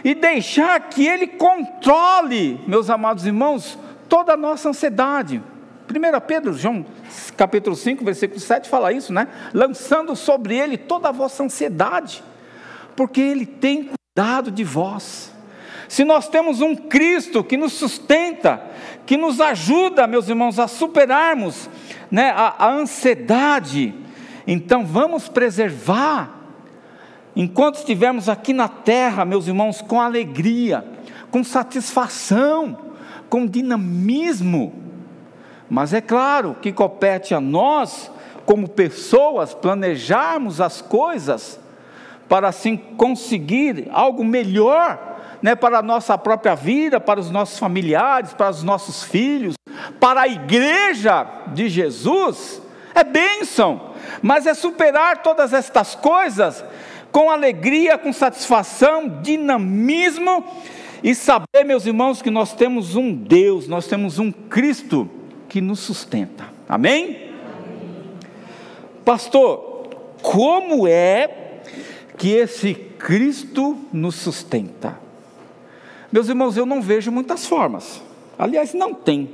e 0.05 0.15
deixar 0.15 0.79
que 0.89 1.07
Ele 1.07 1.27
controle, 1.27 2.61
meus 2.67 2.89
amados 2.89 3.27
irmãos, 3.27 3.77
toda 4.09 4.35
a 4.35 4.37
nossa 4.37 4.69
ansiedade. 4.69 5.43
1 5.89 6.21
Pedro, 6.27 6.53
João, 6.53 6.85
capítulo 7.37 7.77
5, 7.77 8.05
versículo 8.05 8.41
7 8.41 8.69
fala 8.69 8.93
isso, 8.93 9.13
né? 9.13 9.29
Lançando 9.53 10.17
sobre 10.17 10.57
ele 10.57 10.77
toda 10.77 11.09
a 11.09 11.13
vossa 11.13 11.45
ansiedade, 11.45 12.23
porque 12.97 13.21
ele 13.21 13.47
tem 13.47 13.91
cuidado 14.17 14.51
de 14.51 14.65
vós. 14.65 15.33
Se 15.89 16.05
nós 16.05 16.29
temos 16.29 16.61
um 16.61 16.75
Cristo 16.75 17.45
que 17.45 17.57
nos 17.57 17.75
sustenta, 17.75 18.63
que 19.05 19.17
nos 19.17 19.41
ajuda, 19.41 20.07
meus 20.07 20.29
irmãos, 20.29 20.59
a 20.59 20.67
superarmos 20.67 21.71
né, 22.11 22.31
a, 22.31 22.55
a 22.59 22.73
ansiedade, 22.73 23.95
então 24.47 24.85
vamos 24.85 25.29
preservar, 25.29 26.35
enquanto 27.37 27.77
estivermos 27.77 28.29
aqui 28.29 28.53
na 28.53 28.69
terra, 28.69 29.25
meus 29.25 29.47
irmãos, 29.47 29.81
com 29.81 30.01
alegria, 30.01 30.85
com 31.31 31.45
satisfação, 31.45 32.79
com 33.29 33.47
dinamismo, 33.47 34.83
mas 35.69 35.93
é 35.93 36.01
claro 36.01 36.57
que 36.61 36.73
compete 36.73 37.35
a 37.35 37.41
nós, 37.41 38.11
como 38.45 38.69
pessoas, 38.69 39.53
planejarmos 39.53 40.61
as 40.61 40.81
coisas 40.81 41.61
para 42.29 42.49
assim 42.49 42.77
conseguir 42.77 43.89
algo 43.93 44.25
melhor 44.25 45.17
né, 45.43 45.55
para 45.55 45.79
a 45.79 45.83
nossa 45.83 46.17
própria 46.17 46.55
vida, 46.55 46.99
para 46.99 47.21
os 47.21 47.31
nossos 47.31 47.59
familiares, 47.59 48.33
para 48.33 48.51
os 48.51 48.63
nossos 48.63 49.05
filhos, 49.05 49.55
para 50.01 50.23
a 50.23 50.29
igreja 50.29 51.27
de 51.49 51.69
Jesus, 51.69 52.63
é 52.95 53.05
bênção, 53.05 53.93
mas 54.23 54.47
é 54.47 54.55
superar 54.55 55.23
todas 55.23 55.53
estas 55.53 55.95
coisas 55.95 56.65
com 57.13 57.31
alegria, 57.31 57.97
com 57.97 58.13
satisfação, 58.13 59.21
dinamismo 59.23 60.45
e 61.03 61.15
saber, 61.15 61.65
meus 61.65 61.87
irmãos, 61.87 62.21
que 62.21 62.31
nós 62.31 62.53
temos 62.53 62.97
um 62.97 63.15
Deus, 63.15 63.69
nós 63.69 63.87
temos 63.87 64.19
um 64.19 64.33
Cristo 64.33 65.09
que 65.49 65.61
nos 65.61 65.81
sustenta. 65.81 66.45
Amém? 66.69 67.05
Amém? 67.05 67.33
Pastor, 69.05 69.89
como 70.21 70.89
é 70.89 71.46
que 72.17 72.33
esse 72.33 72.75
Cristo 72.75 73.79
nos 73.93 74.15
sustenta? 74.17 74.99
Meus 76.11 76.29
irmãos, 76.29 76.57
eu 76.57 76.65
não 76.65 76.81
vejo 76.81 77.11
muitas 77.11 77.47
formas. 77.47 78.03
Aliás, 78.39 78.73
não 78.75 78.95
tem, 78.95 79.31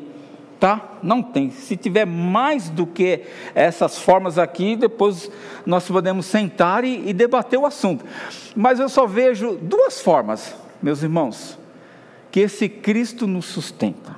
tá? 0.59 0.99
Não 1.03 1.23
tem. 1.23 1.51
Se 1.51 1.77
tiver 1.77 2.07
mais 2.07 2.69
do 2.69 2.87
que 2.87 3.23
essas 3.55 3.99
formas 3.99 4.39
aqui, 4.39 4.77
depois 4.77 5.31
nós 5.67 5.87
podemos 5.87 6.27
sentar 6.27 6.85
e, 6.85 7.09
e 7.09 7.13
debater 7.13 7.59
o 7.59 7.67
assunto. 7.67 8.05
Mas 8.55 8.79
eu 8.79 8.89
só 8.89 9.07
vejo 9.07 9.57
duas 9.57 10.01
formas, 10.01 10.55
meus 10.83 11.03
irmãos, 11.03 11.59
que 12.31 12.41
esse 12.41 12.69
Cristo 12.69 13.27
nos 13.27 13.47
sustenta. 13.47 14.17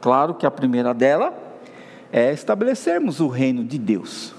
Claro 0.00 0.34
que 0.34 0.46
a 0.46 0.50
primeira 0.50 0.92
dela 0.92 1.32
é 2.12 2.32
estabelecermos 2.32 3.20
o 3.20 3.28
reino 3.28 3.64
de 3.64 3.78
Deus, 3.78 4.34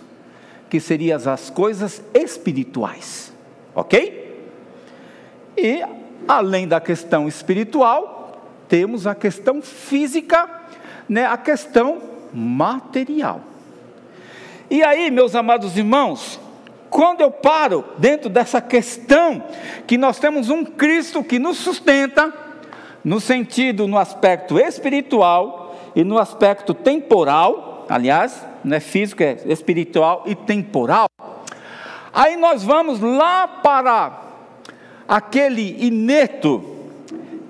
que 0.69 0.79
seriam 0.79 1.19
as 1.31 1.49
coisas 1.49 2.01
espirituais, 2.13 3.33
ok? 3.77 4.49
E 5.55 5.83
além 6.27 6.67
da 6.67 6.81
questão 6.81 7.27
espiritual, 7.27 8.41
temos 8.67 9.05
a 9.05 9.13
questão 9.13 9.61
física, 9.61 10.49
né, 11.07 11.27
a 11.27 11.37
questão 11.37 12.01
material. 12.33 13.41
E 14.69 14.83
aí, 14.83 15.11
meus 15.11 15.35
amados 15.35 15.77
irmãos, 15.77 16.39
quando 16.89 17.21
eu 17.21 17.29
paro 17.29 17.85
dentro 17.99 18.29
dessa 18.29 18.59
questão 18.59 19.43
que 19.85 19.95
nós 19.95 20.17
temos 20.17 20.49
um 20.49 20.65
Cristo 20.65 21.23
que 21.23 21.37
nos 21.37 21.57
sustenta, 21.57 22.33
no 23.03 23.19
sentido, 23.19 23.87
no 23.87 23.97
aspecto 23.99 24.59
espiritual 24.59 25.75
e 25.95 26.03
no 26.03 26.17
aspecto 26.17 26.73
temporal, 26.73 27.85
aliás, 27.87 28.43
não 28.63 28.75
é 28.75 28.79
físico, 28.79 29.21
é 29.21 29.37
espiritual 29.45 30.23
e 30.25 30.33
temporal. 30.33 31.07
Aí 32.17 32.35
nós 32.35 32.63
vamos 32.63 32.99
lá 32.99 33.47
para 33.47 34.11
aquele 35.07 35.85
ineto 35.85 36.63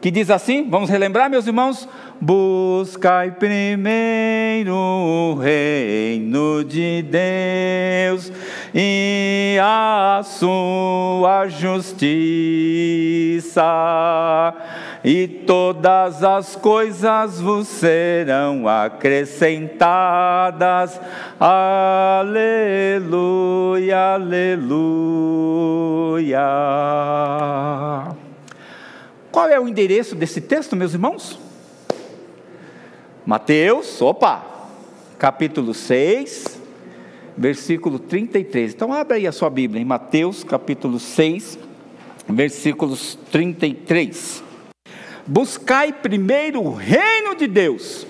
que 0.02 0.12
diz 0.12 0.30
assim, 0.30 0.70
vamos 0.70 0.90
relembrar, 0.90 1.30
meus 1.30 1.48
irmãos: 1.48 1.88
Buscai 2.20 3.30
primeiro 3.32 4.74
o 4.74 5.36
reino 5.36 6.64
de 6.64 7.04
Deus 7.04 8.32
e 8.74 9.56
a 9.62 10.22
sua 10.24 11.48
justiça, 11.48 12.02
e 15.04 15.28
todas 15.28 16.24
as 16.24 16.56
coisas 16.56 17.40
vos 17.40 17.68
serão 17.68 18.68
acrescentadas. 18.68 21.00
Aleluia, 21.40 22.36
aleluia. 24.16 24.58
Qual 29.32 29.48
é 29.48 29.60
o 29.60 29.68
endereço 29.68 30.16
desse 30.16 30.42
texto, 30.42 30.76
meus 30.76 30.96
irmãos? 30.96 31.46
Mateus, 33.28 34.02
opa, 34.02 34.42
capítulo 35.20 35.74
6, 35.74 36.62
versículo 37.36 38.00
33. 38.00 38.74
Então, 38.74 38.94
abre 38.94 39.18
aí 39.18 39.28
a 39.28 39.34
sua 39.34 39.50
Bíblia, 39.50 39.82
em 39.82 39.86
Mateus, 39.86 40.46
capítulo 40.46 40.98
6, 40.98 41.60
versículos 42.30 43.20
33. 43.30 44.42
Buscai 45.26 45.92
primeiro 45.92 46.64
o 46.64 46.74
reino 46.74 47.36
de 47.36 47.48
Deus 47.48 48.08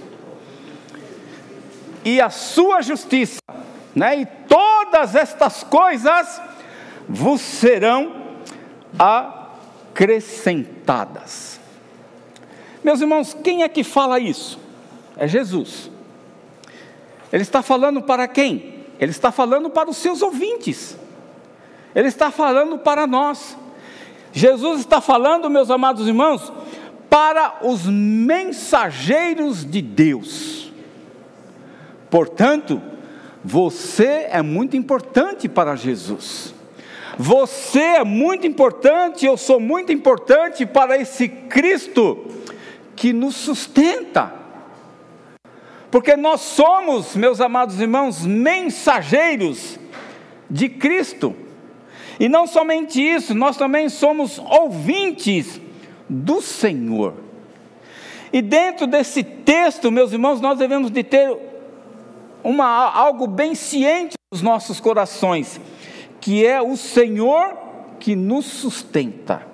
e 2.06 2.22
a 2.22 2.30
sua 2.30 2.84
justiça, 2.84 3.40
né? 3.96 4.20
E 4.20 4.26
todas 4.48 5.16
estas 5.16 5.64
coisas 5.64 6.40
vos 7.10 7.42
serão 7.42 8.38
acrescentadas. 9.00 11.60
Meus 12.84 13.02
irmãos, 13.02 13.36
quem 13.44 13.64
é 13.64 13.68
que 13.68 13.84
fala 13.84 14.20
isso? 14.20 14.67
É 15.18 15.28
Jesus. 15.28 15.92
Ele 17.32 17.44
está 17.44 17.62
falando 17.62 18.02
para 18.02 18.28
quem? 18.28 18.86
Ele 19.00 19.12
está 19.12 19.32
falando 19.32 19.70
para 19.70 19.90
os 19.90 19.98
seus 19.98 20.22
ouvintes. 20.22 20.98
Ele 21.94 22.08
está 22.08 22.32
falando 22.32 22.78
para 22.78 23.06
nós. 23.06 23.58
Jesus 24.32 24.82
está 24.82 25.02
falando, 25.02 25.50
meus 25.50 25.72
amados 25.72 26.08
irmãos, 26.08 26.52
para 27.10 27.60
os 27.62 27.86
mensageiros 27.86 29.66
de 29.66 29.82
Deus. 29.82 30.72
Portanto, 32.10 32.82
você 33.44 34.28
é 34.30 34.42
muito 34.42 34.76
importante 34.76 35.48
para 35.48 35.76
Jesus. 35.76 36.54
Você 37.18 37.80
é 37.80 38.04
muito 38.04 38.46
importante, 38.46 39.26
eu 39.26 39.36
sou 39.38 39.60
muito 39.60 39.92
importante 39.92 40.66
para 40.66 40.98
esse 40.98 41.28
Cristo 41.28 42.26
que 42.96 43.12
nos 43.12 43.36
sustenta. 43.36 44.37
Porque 45.90 46.16
nós 46.16 46.42
somos, 46.42 47.16
meus 47.16 47.40
amados 47.40 47.80
irmãos, 47.80 48.26
mensageiros 48.26 49.80
de 50.50 50.68
Cristo. 50.68 51.36
E 52.20 52.28
não 52.28 52.48
somente 52.48 53.02
isso, 53.02 53.34
nós 53.34 53.58
também 53.58 53.90
somos 53.90 54.40
ouvintes 54.40 55.62
do 56.10 56.42
Senhor. 56.42 57.14
E 58.34 58.42
dentro 58.42 58.88
desse 58.88 59.24
texto, 59.24 59.92
meus 59.92 60.12
irmãos, 60.12 60.42
nós 60.42 60.58
devemos 60.58 60.92
de 60.92 61.04
ter 61.04 61.36
uma, 62.44 62.68
algo 62.92 63.28
bem 63.28 63.56
ciente 63.56 64.16
nos 64.32 64.42
nossos 64.42 64.80
corações, 64.80 65.60
que 66.20 66.46
é 66.46 66.62
o 66.62 66.76
Senhor 66.76 67.56
que 68.00 68.16
nos 68.16 68.46
sustenta. 68.46 69.46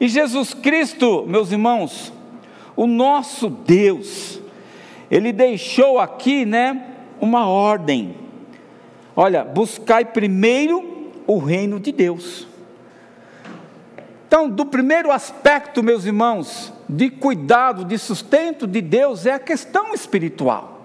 E 0.00 0.08
Jesus 0.08 0.54
Cristo, 0.54 1.24
meus 1.26 1.52
irmãos, 1.52 2.12
o 2.74 2.86
nosso 2.86 3.50
Deus, 3.50 4.39
ele 5.10 5.32
deixou 5.32 5.98
aqui, 5.98 6.44
né, 6.46 6.86
uma 7.20 7.46
ordem. 7.46 8.14
Olha, 9.16 9.44
buscai 9.44 10.04
primeiro 10.04 11.10
o 11.26 11.38
reino 11.38 11.80
de 11.80 11.92
Deus. 11.92 12.46
Então, 14.26 14.48
do 14.48 14.64
primeiro 14.64 15.10
aspecto, 15.10 15.82
meus 15.82 16.04
irmãos, 16.04 16.72
de 16.88 17.10
cuidado, 17.10 17.84
de 17.84 17.98
sustento 17.98 18.66
de 18.66 18.80
Deus 18.80 19.26
é 19.26 19.32
a 19.32 19.38
questão 19.40 19.92
espiritual. 19.92 20.80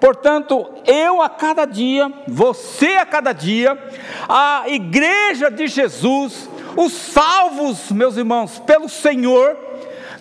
Portanto, 0.00 0.66
eu 0.86 1.22
a 1.22 1.28
cada 1.28 1.64
dia, 1.64 2.12
você 2.26 2.96
a 2.96 3.06
cada 3.06 3.32
dia, 3.32 3.78
a 4.28 4.64
igreja 4.66 5.50
de 5.50 5.66
Jesus, 5.66 6.48
os 6.76 6.92
salvos, 6.92 7.90
meus 7.90 8.16
irmãos, 8.16 8.58
pelo 8.58 8.88
Senhor, 8.88 9.56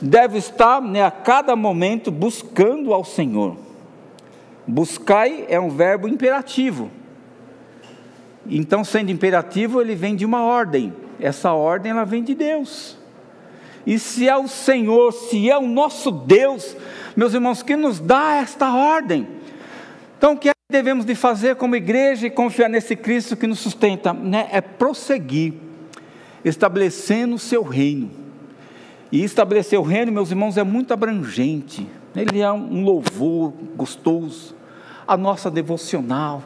deve 0.04 0.38
estar 0.38 0.82
né, 0.82 1.04
a 1.04 1.10
cada 1.10 1.56
momento 1.56 2.12
buscando 2.12 2.94
ao 2.94 3.04
Senhor. 3.04 3.58
Buscai 4.68 5.46
é 5.50 5.60
um 5.60 5.70
verbo 5.70 6.08
imperativo. 6.08 6.92
Então, 8.46 8.84
sendo 8.84 9.10
imperativo, 9.10 9.82
ele 9.82 9.96
vem 9.96 10.16
de 10.16 10.26
uma 10.26 10.44
ordem 10.44 10.94
essa 11.20 11.54
ordem 11.54 11.92
ela 11.92 12.04
vem 12.04 12.24
de 12.24 12.36
Deus. 12.36 12.98
E 13.86 14.00
se 14.00 14.28
é 14.28 14.36
o 14.36 14.48
Senhor, 14.48 15.12
se 15.12 15.50
é 15.50 15.58
o 15.58 15.68
nosso 15.68 16.12
Deus, 16.12 16.76
meus 17.16 17.34
irmãos, 17.34 17.62
que 17.62 17.76
nos 17.76 18.00
dá 18.00 18.36
esta 18.36 18.74
ordem. 18.74 19.28
Então, 20.18 20.34
o 20.34 20.38
que 20.38 20.52
devemos 20.72 21.06
de 21.06 21.16
fazer 21.16 21.56
como 21.56 21.76
igreja 21.76 22.28
e 22.28 22.30
confiar 22.30 22.70
nesse 22.70 22.96
Cristo 22.96 23.36
que 23.36 23.48
nos 23.48 23.60
sustenta? 23.60 24.14
Né? 24.14 24.48
É 24.52 24.62
prosseguir, 24.62 25.54
estabelecendo 26.44 27.36
o 27.36 27.40
seu 27.40 27.62
reino. 27.62 28.23
E 29.14 29.24
estabelecer 29.24 29.80
o 29.80 29.84
reino, 29.84 30.12
meus 30.12 30.30
irmãos, 30.32 30.58
é 30.58 30.64
muito 30.64 30.94
abrangente. 30.94 31.88
Ele 32.14 32.42
é 32.42 32.52
um 32.52 32.84
louvor 32.84 33.54
gostoso, 33.76 34.56
a 35.08 35.16
nossa 35.16 35.50
devocional, 35.50 36.44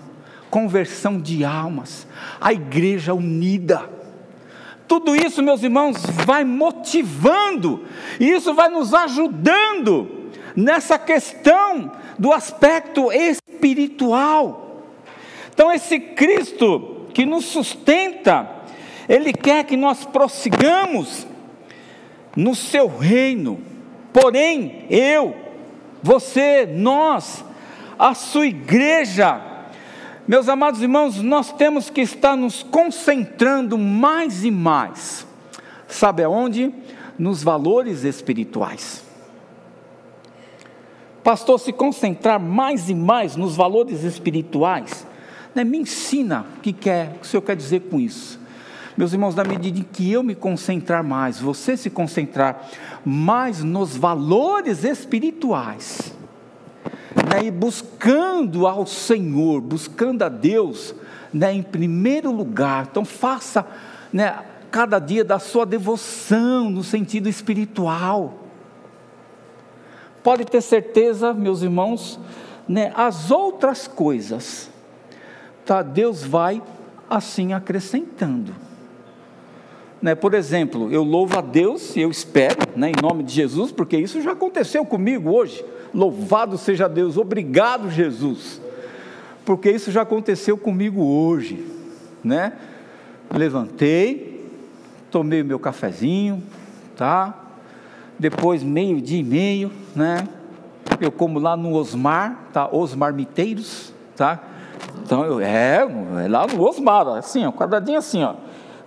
conversão 0.50 1.20
de 1.20 1.44
almas, 1.44 2.06
a 2.40 2.52
igreja 2.52 3.14
unida 3.14 3.98
tudo 4.88 5.16
isso, 5.16 5.44
meus 5.44 5.62
irmãos, 5.64 5.98
vai 6.26 6.46
motivando, 6.46 7.84
e 8.20 8.32
isso 8.32 8.54
vai 8.54 8.70
nos 8.70 8.94
ajudando 8.94 10.30
nessa 10.56 10.98
questão 10.98 11.92
do 12.18 12.32
aspecto 12.32 13.12
espiritual. 13.12 14.86
Então, 15.54 15.72
esse 15.72 16.00
Cristo 16.00 17.06
que 17.14 17.26
nos 17.26 17.46
sustenta, 17.46 18.50
Ele 19.10 19.34
quer 19.34 19.66
que 19.66 19.76
nós 19.76 20.06
prossigamos 20.06 21.28
no 22.38 22.54
seu 22.54 22.88
reino. 22.88 23.60
Porém, 24.14 24.86
eu, 24.92 25.36
você, 26.04 26.68
nós, 26.68 27.44
a 27.98 28.14
sua 28.14 28.46
igreja, 28.46 29.42
meus 30.28 30.48
amados 30.48 30.84
irmãos, 30.84 31.20
nós 31.20 31.52
temos 31.52 31.90
que 31.90 32.02
estar 32.02 32.38
nos 32.38 32.62
concentrando 32.62 33.76
mais 33.76 34.46
e 34.46 34.52
mais. 34.52 35.26
Sabe 35.88 36.24
aonde? 36.24 36.72
Nos 37.18 37.42
valores 37.42 38.04
espirituais. 38.04 39.04
Pastor, 41.24 41.60
se 41.60 41.74
concentrar 41.74 42.40
mais 42.40 42.88
e 42.88 42.94
mais 42.94 43.36
nos 43.36 43.56
valores 43.56 44.04
espirituais, 44.04 45.08
né, 45.56 45.64
me 45.64 45.80
ensina 45.80 46.46
o 46.58 46.62
que, 46.62 46.72
quer, 46.72 47.08
o 47.08 47.20
que 47.20 47.26
o 47.26 47.26
Senhor 47.26 47.42
quer 47.42 47.56
dizer 47.56 47.82
com 47.90 48.00
isso. 48.00 48.37
Meus 48.98 49.14
irmãos, 49.14 49.36
na 49.36 49.44
medida 49.44 49.78
em 49.78 49.84
que 49.84 50.12
eu 50.12 50.24
me 50.24 50.34
concentrar 50.34 51.04
mais, 51.04 51.40
você 51.40 51.78
se 51.78 51.88
concentrar 51.88 52.68
mais 53.06 53.64
nos 53.64 53.96
valores 53.96 54.84
espirituais, 54.84 56.12
né, 57.32 57.46
e 57.46 57.52
buscando 57.52 58.66
ao 58.66 58.88
Senhor, 58.88 59.62
buscando 59.62 60.24
a 60.24 60.30
Deus, 60.30 60.96
né, 61.32 61.54
em 61.54 61.62
primeiro 61.62 62.32
lugar. 62.32 62.88
Então 62.90 63.06
faça, 63.06 63.68
né, 64.12 64.40
cada 64.72 64.98
dia 64.98 65.24
da 65.24 65.38
sua 65.38 65.64
devoção 65.64 66.68
no 66.68 66.84
sentido 66.84 67.30
espiritual. 67.30 68.34
Pode 70.24 70.44
ter 70.44 70.62
certeza, 70.62 71.36
meus 71.36 71.62
irmãos, 71.62 72.20
né, 72.68 72.92
as 72.96 73.30
outras 73.30 73.88
coisas, 73.88 74.72
tá, 75.64 75.84
Deus 75.84 76.24
vai 76.24 76.64
assim 77.08 77.54
acrescentando. 77.54 78.67
Né, 80.02 80.14
por 80.14 80.34
exemplo, 80.34 80.92
eu 80.92 81.04
louvo 81.04 81.38
a 81.40 81.42
Deus 81.42 81.96
e 81.96 82.02
eu 82.02 82.12
espero, 82.12 82.58
né, 82.76 82.92
em 82.92 83.02
nome 83.02 83.24
de 83.24 83.34
Jesus, 83.34 83.72
porque 83.72 83.98
isso 83.98 84.22
já 84.22 84.34
aconteceu 84.34 84.86
comigo 84.86 85.32
hoje. 85.32 85.66
Louvado 85.94 86.58
seja 86.58 86.88
Deus, 86.88 87.18
obrigado 87.18 87.90
Jesus, 87.90 88.62
porque 89.44 89.72
isso 89.72 89.92
já 89.92 90.04
aconteceu 90.04 90.58
comigo 90.58 91.02
hoje, 91.04 91.66
né? 92.24 92.54
Levantei, 93.34 94.46
tomei 95.10 95.42
o 95.42 95.46
meu 95.46 95.58
cafezinho, 95.58 96.44
tá? 96.96 97.34
Depois 98.20 98.62
meio 98.62 99.02
dia 99.02 99.20
e 99.20 99.24
meio, 99.24 99.72
né? 99.96 100.28
Eu 101.00 101.12
como 101.12 101.40
lá 101.40 101.58
no 101.58 101.74
Osmar, 101.74 102.50
tá? 102.54 102.70
Osmar 102.72 103.14
Miteiros, 103.14 103.94
tá? 104.16 104.44
Então 105.04 105.24
eu 105.24 105.40
é, 105.40 105.88
é 106.24 106.28
lá 106.28 106.46
no 106.46 106.62
Osmar, 106.62 107.08
assim, 107.08 107.46
ó, 107.46 107.52
quadradinho 107.52 107.98
assim, 107.98 108.24
ó, 108.24 108.36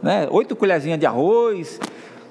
né? 0.02 0.26
Oito 0.30 0.56
colherzinhas 0.56 0.98
de 0.98 1.06
arroz, 1.06 1.80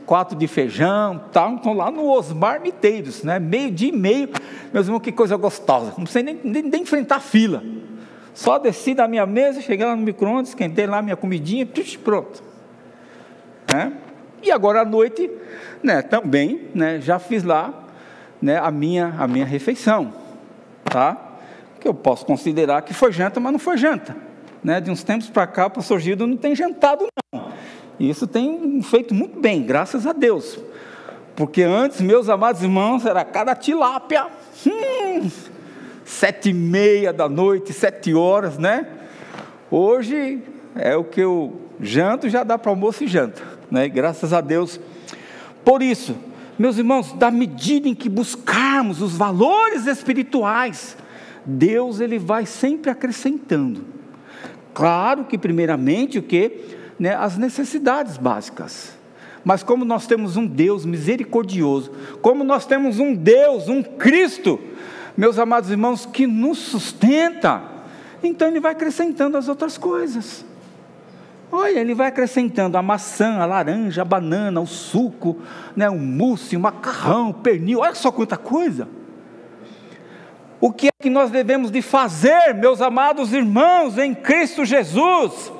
quatro 0.05 0.35
de 0.35 0.47
feijão, 0.47 1.23
tal. 1.31 1.51
Então 1.53 1.73
lá 1.73 1.91
no 1.91 2.09
Osmar 2.09 2.61
Miteiros, 2.61 3.23
né? 3.23 3.37
Meio 3.37 3.71
dia 3.71 3.89
e 3.89 3.95
meio, 3.95 4.29
meus 4.73 4.87
irmãos, 4.87 5.01
que 5.01 5.11
coisa 5.11 5.37
gostosa. 5.37 5.93
Não 5.97 6.03
precisei 6.03 6.23
nem, 6.23 6.39
nem, 6.43 6.63
nem 6.63 6.81
enfrentar 6.81 7.17
a 7.17 7.19
fila. 7.19 7.63
Só 8.33 8.57
desci 8.57 8.93
da 8.93 9.07
minha 9.07 9.25
mesa, 9.25 9.61
cheguei 9.61 9.85
lá 9.85 9.95
no 9.95 10.01
micro-ondas, 10.01 10.49
esquentei 10.49 10.87
lá 10.87 11.01
minha 11.01 11.15
comidinha, 11.15 11.67
pronto. 12.03 12.41
Né? 13.71 13.93
E 14.41 14.51
agora 14.51 14.81
à 14.81 14.85
noite, 14.85 15.29
né, 15.83 16.01
também, 16.01 16.69
né, 16.73 17.01
já 17.01 17.19
fiz 17.19 17.43
lá 17.43 17.73
né, 18.41 18.57
a, 18.57 18.71
minha, 18.71 19.13
a 19.19 19.27
minha 19.27 19.45
refeição. 19.45 20.13
Tá? 20.85 21.17
Que 21.79 21.87
eu 21.87 21.93
posso 21.93 22.25
considerar 22.25 22.81
que 22.81 22.93
foi 22.93 23.11
janta, 23.11 23.39
mas 23.39 23.51
não 23.51 23.59
foi 23.59 23.77
janta. 23.77 24.15
Né? 24.63 24.81
De 24.81 24.91
uns 24.91 25.03
tempos 25.03 25.29
para 25.29 25.47
cá, 25.47 25.67
o 25.67 25.69
pastor 25.69 25.99
Gildo 25.99 26.27
não 26.27 26.37
tem 26.37 26.55
jantado, 26.55 27.07
não. 27.33 27.51
E 27.99 28.09
isso 28.09 28.25
tem 28.25 28.81
feito 28.81 29.13
muito 29.13 29.39
bem, 29.39 29.63
graças 29.63 30.07
a 30.07 30.13
Deus. 30.13 30.57
Porque 31.35 31.63
antes, 31.63 32.01
meus 32.01 32.29
amados 32.29 32.61
irmãos, 32.61 33.05
era 33.05 33.23
cada 33.23 33.55
tilápia, 33.55 34.27
hum, 34.65 35.29
sete 36.05 36.49
e 36.49 36.53
meia 36.53 37.11
da 37.11 37.29
noite, 37.29 37.73
sete 37.73 38.13
horas, 38.13 38.57
né? 38.57 38.87
Hoje 39.69 40.41
é 40.75 40.95
o 40.95 41.03
que 41.03 41.21
eu 41.21 41.69
Janto 41.81 42.27
já 42.29 42.43
dá 42.43 42.57
para 42.57 42.71
almoço 42.71 43.03
e 43.03 43.07
janta, 43.07 43.41
né? 43.71 43.87
Graças 43.87 44.33
a 44.33 44.41
Deus 44.41 44.79
por 45.63 45.81
isso. 45.81 46.15
Meus 46.57 46.77
irmãos, 46.77 47.13
da 47.13 47.31
medida 47.31 47.87
em 47.87 47.95
que 47.95 48.09
buscarmos 48.09 49.01
os 49.01 49.15
valores 49.15 49.87
espirituais, 49.87 50.97
Deus 51.45 52.01
ele 52.01 52.19
vai 52.19 52.45
sempre 52.45 52.91
acrescentando. 52.91 53.98
Claro 54.79 55.25
que 55.25 55.37
primeiramente 55.37 56.17
o 56.17 56.23
que, 56.23 56.53
né, 56.97 57.13
as 57.13 57.37
necessidades 57.37 58.15
básicas. 58.15 58.97
Mas 59.43 59.61
como 59.61 59.83
nós 59.83 60.07
temos 60.07 60.37
um 60.37 60.47
Deus 60.47 60.85
misericordioso, 60.85 61.91
como 62.21 62.45
nós 62.45 62.65
temos 62.65 62.97
um 62.97 63.13
Deus, 63.13 63.67
um 63.67 63.83
Cristo, 63.83 64.57
meus 65.17 65.37
amados 65.37 65.69
irmãos, 65.69 66.05
que 66.05 66.25
nos 66.25 66.59
sustenta, 66.59 67.61
então 68.23 68.47
ele 68.47 68.61
vai 68.61 68.71
acrescentando 68.71 69.35
as 69.35 69.49
outras 69.49 69.77
coisas. 69.77 70.45
Olha, 71.51 71.77
ele 71.77 71.93
vai 71.93 72.07
acrescentando 72.07 72.77
a 72.77 72.81
maçã, 72.81 73.33
a 73.39 73.45
laranja, 73.45 74.03
a 74.03 74.05
banana, 74.05 74.61
o 74.61 74.65
suco, 74.65 75.39
né, 75.75 75.89
o 75.89 75.99
mousse, 75.99 76.55
o 76.55 76.59
macarrão, 76.61 77.31
o 77.31 77.33
pernil, 77.33 77.79
olha 77.79 77.95
só 77.95 78.13
quanta 78.13 78.37
coisa. 78.37 78.87
O 80.61 80.73
que 80.73 80.87
é 80.87 80.91
que 80.99 81.09
nós 81.09 81.31
devemos 81.31 81.71
de 81.71 81.81
fazer, 81.81 82.53
meus 82.53 82.81
amados 82.81 83.31
irmãos, 83.31 83.97
em 83.97 84.13
Cristo 84.13 84.65
Jesus? 84.65 85.51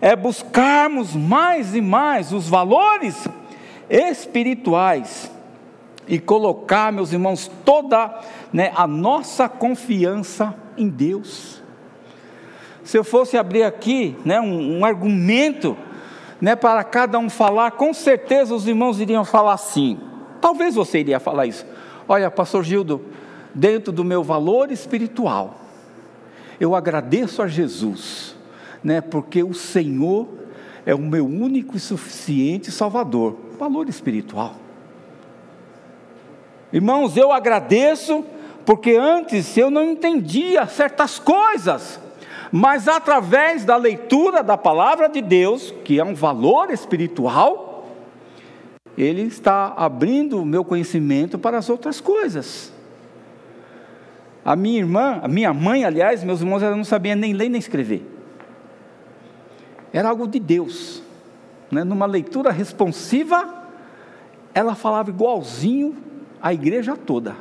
É 0.00 0.14
buscarmos 0.14 1.14
mais 1.14 1.74
e 1.74 1.80
mais 1.80 2.32
os 2.32 2.48
valores 2.48 3.28
espirituais 3.88 5.30
e 6.06 6.18
colocar, 6.18 6.92
meus 6.92 7.12
irmãos, 7.12 7.50
toda 7.64 8.20
né, 8.52 8.72
a 8.76 8.86
nossa 8.86 9.48
confiança 9.48 10.54
em 10.76 10.88
Deus. 10.88 11.60
Se 12.84 12.96
eu 12.96 13.04
fosse 13.04 13.36
abrir 13.36 13.64
aqui 13.64 14.16
né, 14.24 14.40
um, 14.40 14.78
um 14.78 14.84
argumento 14.84 15.76
né, 16.40 16.54
para 16.54 16.82
cada 16.84 17.18
um 17.18 17.28
falar, 17.28 17.72
com 17.72 17.92
certeza 17.92 18.54
os 18.54 18.66
irmãos 18.66 19.00
iriam 19.00 19.24
falar 19.24 19.54
assim. 19.54 19.98
Talvez 20.40 20.74
você 20.76 21.00
iria 21.00 21.20
falar 21.20 21.46
isso. 21.46 21.66
Olha, 22.08 22.30
pastor 22.30 22.64
Gildo, 22.64 23.04
dentro 23.54 23.92
do 23.92 24.04
meu 24.04 24.22
valor 24.22 24.70
espiritual, 24.70 25.60
eu 26.58 26.74
agradeço 26.74 27.42
a 27.42 27.48
Jesus, 27.48 28.36
né, 28.82 29.00
porque 29.00 29.42
o 29.42 29.54
Senhor 29.54 30.28
é 30.84 30.94
o 30.94 30.98
meu 30.98 31.26
único 31.26 31.76
e 31.76 31.80
suficiente 31.80 32.70
Salvador. 32.70 33.36
Valor 33.58 33.88
espiritual. 33.88 34.54
Irmãos, 36.72 37.16
eu 37.16 37.32
agradeço 37.32 38.24
porque 38.64 38.96
antes 38.96 39.56
eu 39.56 39.70
não 39.70 39.84
entendia 39.84 40.66
certas 40.66 41.18
coisas 41.18 42.00
mas 42.52 42.88
através 42.88 43.64
da 43.64 43.76
leitura 43.76 44.42
da 44.42 44.56
palavra 44.56 45.08
de 45.08 45.20
Deus, 45.20 45.72
que 45.84 46.00
é 46.00 46.04
um 46.04 46.14
valor 46.14 46.70
espiritual, 46.70 47.88
ele 48.98 49.22
está 49.22 49.72
abrindo 49.76 50.40
o 50.40 50.44
meu 50.44 50.64
conhecimento 50.64 51.38
para 51.38 51.58
as 51.58 51.70
outras 51.70 52.00
coisas. 52.00 52.72
A 54.44 54.56
minha 54.56 54.78
irmã, 54.78 55.20
a 55.22 55.28
minha 55.28 55.52
mãe, 55.52 55.84
aliás, 55.84 56.24
meus 56.24 56.40
irmãos, 56.40 56.62
ela 56.62 56.76
não 56.76 56.84
sabia 56.84 57.14
nem 57.14 57.32
ler 57.32 57.48
nem 57.48 57.58
escrever. 57.58 58.06
Era 59.92 60.08
algo 60.08 60.26
de 60.26 60.38
Deus. 60.38 61.02
Né? 61.70 61.84
Numa 61.84 62.06
leitura 62.06 62.50
responsiva, 62.50 63.66
ela 64.54 64.74
falava 64.74 65.10
igualzinho 65.10 65.96
a 66.40 66.52
igreja 66.52 66.96
toda. 66.96 67.36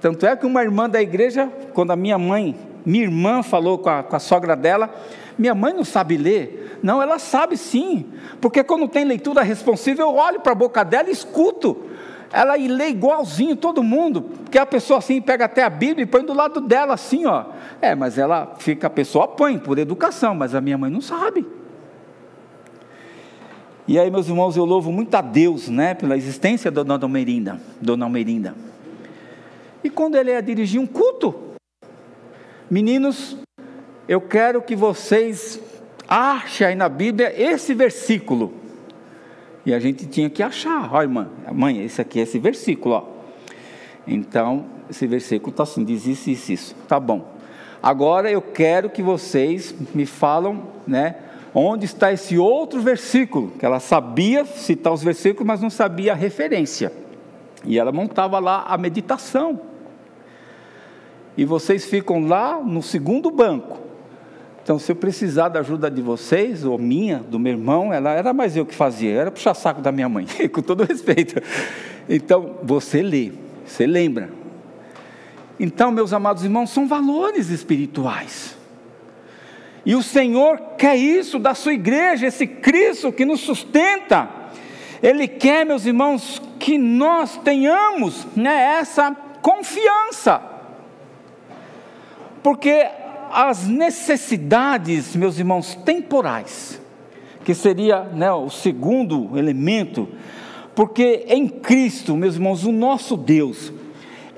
Tanto 0.00 0.26
é 0.26 0.34
que 0.34 0.46
uma 0.46 0.62
irmã 0.62 0.88
da 0.88 1.00
igreja, 1.00 1.46
quando 1.74 1.92
a 1.92 1.96
minha 1.96 2.18
mãe 2.18 2.56
minha 2.84 3.04
irmã 3.04 3.42
falou 3.42 3.78
com 3.78 3.88
a, 3.88 4.02
com 4.02 4.16
a 4.16 4.18
sogra 4.18 4.56
dela, 4.56 4.92
minha 5.38 5.54
mãe 5.54 5.72
não 5.72 5.84
sabe 5.84 6.16
ler. 6.16 6.78
Não, 6.82 7.00
ela 7.00 7.18
sabe 7.18 7.56
sim, 7.56 8.06
porque 8.40 8.64
quando 8.64 8.88
tem 8.88 9.04
leitura 9.04 9.42
responsiva, 9.42 10.02
eu 10.02 10.14
olho 10.14 10.40
para 10.40 10.52
a 10.52 10.56
boca 10.56 10.84
dela 10.84 11.08
e 11.08 11.12
escuto. 11.12 11.86
Ela 12.32 12.54
lê 12.54 12.88
igualzinho 12.88 13.54
todo 13.54 13.82
mundo, 13.82 14.22
porque 14.22 14.58
a 14.58 14.64
pessoa 14.64 14.98
assim 14.98 15.20
pega 15.20 15.44
até 15.44 15.62
a 15.62 15.70
Bíblia 15.70 16.04
e 16.04 16.06
põe 16.06 16.24
do 16.24 16.32
lado 16.32 16.60
dela 16.60 16.94
assim, 16.94 17.26
ó. 17.26 17.44
É, 17.80 17.94
mas 17.94 18.16
ela 18.16 18.54
fica, 18.58 18.86
a 18.86 18.90
pessoa 18.90 19.28
põe 19.28 19.58
por 19.58 19.78
educação, 19.78 20.34
mas 20.34 20.54
a 20.54 20.60
minha 20.60 20.78
mãe 20.78 20.90
não 20.90 21.00
sabe. 21.00 21.46
E 23.86 23.98
aí, 23.98 24.10
meus 24.10 24.28
irmãos, 24.28 24.56
eu 24.56 24.64
louvo 24.64 24.90
muito 24.90 25.14
a 25.14 25.20
Deus, 25.20 25.68
né, 25.68 25.92
pela 25.92 26.16
existência 26.16 26.70
da 26.70 26.82
Dona 26.82 27.04
Almerinda, 27.04 27.60
Dona 27.80 28.06
Almerinda. 28.06 28.54
E 29.84 29.90
quando 29.90 30.14
ele 30.14 30.30
ia 30.30 30.40
dirigir 30.40 30.80
um 30.80 30.86
culto, 30.86 31.52
Meninos, 32.72 33.36
eu 34.08 34.18
quero 34.18 34.62
que 34.62 34.74
vocês 34.74 35.60
achem 36.08 36.68
aí 36.68 36.74
na 36.74 36.88
Bíblia 36.88 37.30
esse 37.38 37.74
versículo. 37.74 38.61
E 39.64 39.72
a 39.72 39.78
gente 39.78 40.06
tinha 40.06 40.28
que 40.28 40.42
achar. 40.42 40.92
Olha, 40.92 41.08
mãe, 41.08 41.26
mãe, 41.52 41.84
esse 41.84 42.00
aqui 42.00 42.20
é 42.20 42.22
esse 42.22 42.38
versículo, 42.38 42.94
ó. 42.94 43.04
Então, 44.06 44.66
esse 44.90 45.06
versículo 45.06 45.50
está 45.50 45.62
assim, 45.62 45.84
diz 45.84 46.06
isso, 46.06 46.30
isso, 46.30 46.52
isso. 46.52 46.74
Tá 46.88 46.98
bom. 46.98 47.32
Agora 47.82 48.30
eu 48.30 48.42
quero 48.42 48.90
que 48.90 49.02
vocês 49.02 49.74
me 49.94 50.06
falam, 50.06 50.62
né? 50.86 51.16
Onde 51.54 51.84
está 51.84 52.12
esse 52.12 52.38
outro 52.38 52.80
versículo? 52.80 53.52
Que 53.58 53.66
ela 53.66 53.78
sabia 53.78 54.44
citar 54.44 54.92
os 54.92 55.02
versículos, 55.02 55.46
mas 55.46 55.60
não 55.60 55.70
sabia 55.70 56.12
a 56.12 56.16
referência. 56.16 56.92
E 57.64 57.78
ela 57.78 57.92
montava 57.92 58.38
lá 58.38 58.64
a 58.66 58.76
meditação 58.76 59.72
e 61.36 61.44
vocês 61.44 61.84
ficam 61.84 62.26
lá 62.26 62.60
no 62.60 62.82
segundo 62.82 63.30
banco. 63.30 63.78
Então, 64.62 64.78
se 64.78 64.92
eu 64.92 64.96
precisar 64.96 65.48
da 65.48 65.58
ajuda 65.58 65.90
de 65.90 66.00
vocês, 66.00 66.64
ou 66.64 66.78
minha, 66.78 67.18
do 67.18 67.38
meu 67.38 67.52
irmão, 67.52 67.92
ela 67.92 68.12
era 68.12 68.32
mais 68.32 68.56
eu 68.56 68.64
que 68.64 68.74
fazia, 68.74 69.12
era 69.12 69.30
puxar 69.30 69.54
saco 69.54 69.80
da 69.80 69.90
minha 69.90 70.08
mãe, 70.08 70.26
com 70.52 70.62
todo 70.62 70.84
respeito. 70.84 71.42
Então, 72.08 72.58
você 72.62 73.02
lê, 73.02 73.32
você 73.66 73.86
lembra. 73.86 74.30
Então, 75.58 75.90
meus 75.90 76.12
amados 76.12 76.44
irmãos, 76.44 76.70
são 76.70 76.86
valores 76.86 77.50
espirituais. 77.50 78.56
E 79.84 79.96
o 79.96 80.02
Senhor 80.02 80.60
quer 80.78 80.96
isso 80.96 81.40
da 81.40 81.54
sua 81.54 81.72
igreja, 81.72 82.28
esse 82.28 82.46
Cristo 82.46 83.10
que 83.10 83.24
nos 83.24 83.40
sustenta. 83.40 84.28
Ele 85.02 85.26
quer, 85.26 85.66
meus 85.66 85.84
irmãos, 85.84 86.40
que 86.60 86.78
nós 86.78 87.36
tenhamos 87.38 88.24
né, 88.36 88.76
essa 88.78 89.10
confiança. 89.40 90.40
Porque 92.44 92.86
as 93.32 93.66
necessidades, 93.66 95.16
meus 95.16 95.38
irmãos, 95.38 95.74
temporais, 95.74 96.78
que 97.44 97.54
seria 97.54 98.02
né, 98.04 98.30
o 98.30 98.50
segundo 98.50 99.36
elemento, 99.36 100.06
porque 100.74 101.24
em 101.26 101.48
Cristo, 101.48 102.14
meus 102.14 102.34
irmãos, 102.34 102.64
o 102.64 102.70
nosso 102.70 103.16
Deus, 103.16 103.72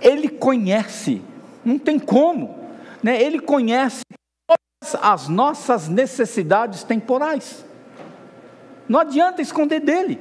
Ele 0.00 0.28
conhece, 0.28 1.20
não 1.64 1.78
tem 1.78 1.98
como, 1.98 2.54
né, 3.02 3.20
Ele 3.20 3.40
conhece 3.40 4.02
todas 4.46 5.02
as 5.02 5.28
nossas 5.28 5.88
necessidades 5.88 6.84
temporais, 6.84 7.64
não 8.88 9.00
adianta 9.00 9.42
esconder 9.42 9.80
dele, 9.80 10.20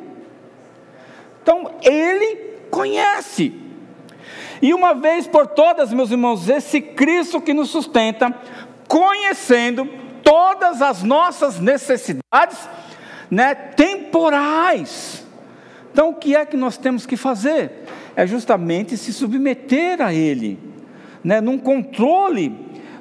então 1.42 1.76
Ele 1.84 2.38
conhece, 2.72 3.54
e 4.64 4.74
uma 4.74 4.94
vez 4.94 5.28
por 5.28 5.46
todas, 5.46 5.92
meus 5.92 6.10
irmãos, 6.10 6.48
esse 6.48 6.80
Cristo 6.80 7.42
que 7.42 7.54
nos 7.54 7.70
sustenta, 7.70 8.34
conhecendo 8.88 9.86
todas 10.24 10.82
as 10.82 11.04
nossas 11.04 11.60
necessidades, 11.60 12.70
né, 13.30 13.54
temporais. 13.54 15.28
Então, 15.92 16.12
o 16.12 16.14
que 16.14 16.34
é 16.34 16.46
que 16.46 16.56
nós 16.56 16.78
temos 16.78 17.06
que 17.06 17.18
fazer? 17.18 17.84
É 18.16 18.26
justamente 18.26 18.96
se 18.96 19.12
submeter 19.12 20.02
a 20.02 20.14
Ele, 20.14 20.58
né, 21.22 21.42
num 21.42 21.58
controle 21.58 22.56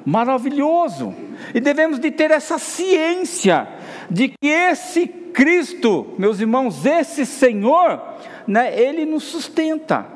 maravilhoso. 0.05 1.15
E 1.53 1.61
devemos 1.61 1.97
de 1.97 2.11
ter 2.11 2.29
essa 2.29 2.57
ciência 2.57 3.69
de 4.11 4.27
que 4.27 4.49
esse 4.49 5.07
Cristo, 5.07 6.13
meus 6.17 6.41
irmãos, 6.41 6.85
esse 6.85 7.25
Senhor, 7.25 8.01
né, 8.45 8.77
Ele 8.77 9.05
nos 9.05 9.23
sustenta. 9.23 10.12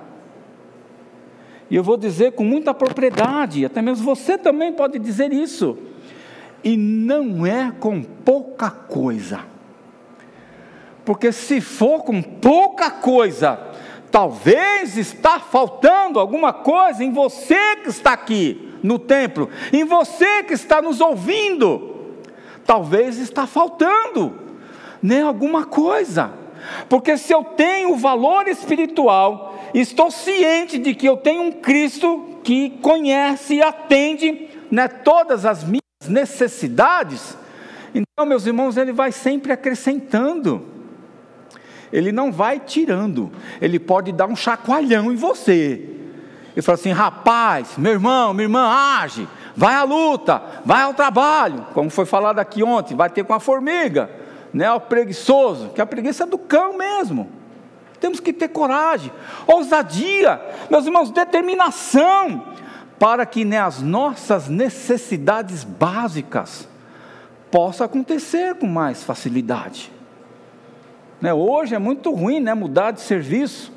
E 1.69 1.75
eu 1.75 1.83
vou 1.83 1.97
dizer 1.97 2.33
com 2.33 2.43
muita 2.43 2.73
propriedade, 2.73 3.65
até 3.65 3.81
mesmo 3.81 4.05
você 4.05 4.37
também 4.37 4.71
pode 4.71 4.97
dizer 4.99 5.33
isso. 5.33 5.77
E 6.63 6.77
não 6.77 7.45
é 7.45 7.71
com 7.79 8.01
pouca 8.01 8.69
coisa. 8.71 9.41
Porque 11.03 11.31
se 11.31 11.61
for 11.61 12.03
com 12.03 12.21
pouca 12.21 12.89
coisa, 12.89 13.59
talvez 14.11 14.97
está 14.97 15.39
faltando 15.39 16.19
alguma 16.19 16.51
coisa 16.51 17.03
em 17.03 17.11
você 17.11 17.77
que 17.77 17.89
está 17.89 18.13
aqui 18.13 18.73
no 18.83 18.99
templo, 18.99 19.49
em 19.71 19.83
você 19.83 20.43
que 20.43 20.53
está 20.53 20.81
nos 20.81 21.01
ouvindo. 21.01 21.95
Talvez 22.65 23.17
está 23.17 23.47
faltando, 23.47 24.37
né, 25.01 25.21
alguma 25.21 25.65
coisa. 25.65 26.33
Porque 26.89 27.17
se 27.17 27.33
eu 27.33 27.43
tenho 27.43 27.95
valor 27.95 28.47
espiritual, 28.47 29.56
estou 29.73 30.11
ciente 30.11 30.77
de 30.77 30.93
que 30.93 31.07
eu 31.07 31.17
tenho 31.17 31.43
um 31.43 31.51
Cristo 31.51 32.39
que 32.43 32.71
conhece 32.81 33.55
e 33.55 33.61
atende 33.61 34.49
né, 34.71 34.87
todas 34.87 35.45
as 35.45 35.63
minhas 35.63 35.81
necessidades, 36.07 37.37
Então, 37.93 38.25
meus 38.25 38.45
irmãos, 38.45 38.77
ele 38.77 38.91
vai 38.91 39.11
sempre 39.11 39.51
acrescentando. 39.51 40.65
Ele 41.91 42.11
não 42.11 42.31
vai 42.31 42.59
tirando. 42.59 43.31
Ele 43.61 43.79
pode 43.79 44.11
dar 44.11 44.27
um 44.27 44.35
chacoalhão 44.35 45.11
em 45.11 45.15
você. 45.15 45.97
Ele 46.53 46.61
fala 46.61 46.75
assim: 46.75 46.91
rapaz, 46.91 47.77
meu 47.77 47.93
irmão, 47.93 48.33
minha 48.33 48.45
irmã, 48.45 48.67
age, 48.99 49.27
vai 49.55 49.75
à 49.75 49.83
luta, 49.83 50.41
vai 50.65 50.81
ao 50.81 50.93
trabalho. 50.93 51.65
Como 51.73 51.89
foi 51.89 52.05
falado 52.05 52.39
aqui 52.39 52.63
ontem, 52.63 52.95
vai 52.95 53.09
ter 53.09 53.23
com 53.23 53.33
a 53.33 53.39
formiga, 53.39 54.09
né, 54.53 54.71
o 54.71 54.79
preguiçoso, 54.79 55.69
que 55.69 55.81
a 55.81 55.85
preguiça 55.85 56.23
é 56.23 56.27
do 56.27 56.37
cão 56.37 56.77
mesmo. 56.77 57.29
Temos 57.99 58.19
que 58.19 58.31
ter 58.31 58.49
coragem, 58.49 59.11
ousadia, 59.47 60.39
meus 60.69 60.85
irmãos, 60.85 61.09
determinação, 61.09 62.43
para 62.99 63.25
que 63.25 63.43
né, 63.43 63.59
as 63.59 63.81
nossas 63.81 64.47
necessidades 64.47 65.63
básicas 65.63 66.67
possa 67.51 67.85
acontecer 67.85 68.55
com 68.55 68.67
mais 68.67 69.03
facilidade. 69.03 69.91
Né, 71.19 71.33
hoje 71.33 71.73
é 71.73 71.79
muito 71.79 72.11
ruim 72.11 72.39
né, 72.39 72.53
mudar 72.53 72.91
de 72.91 73.01
serviço, 73.01 73.71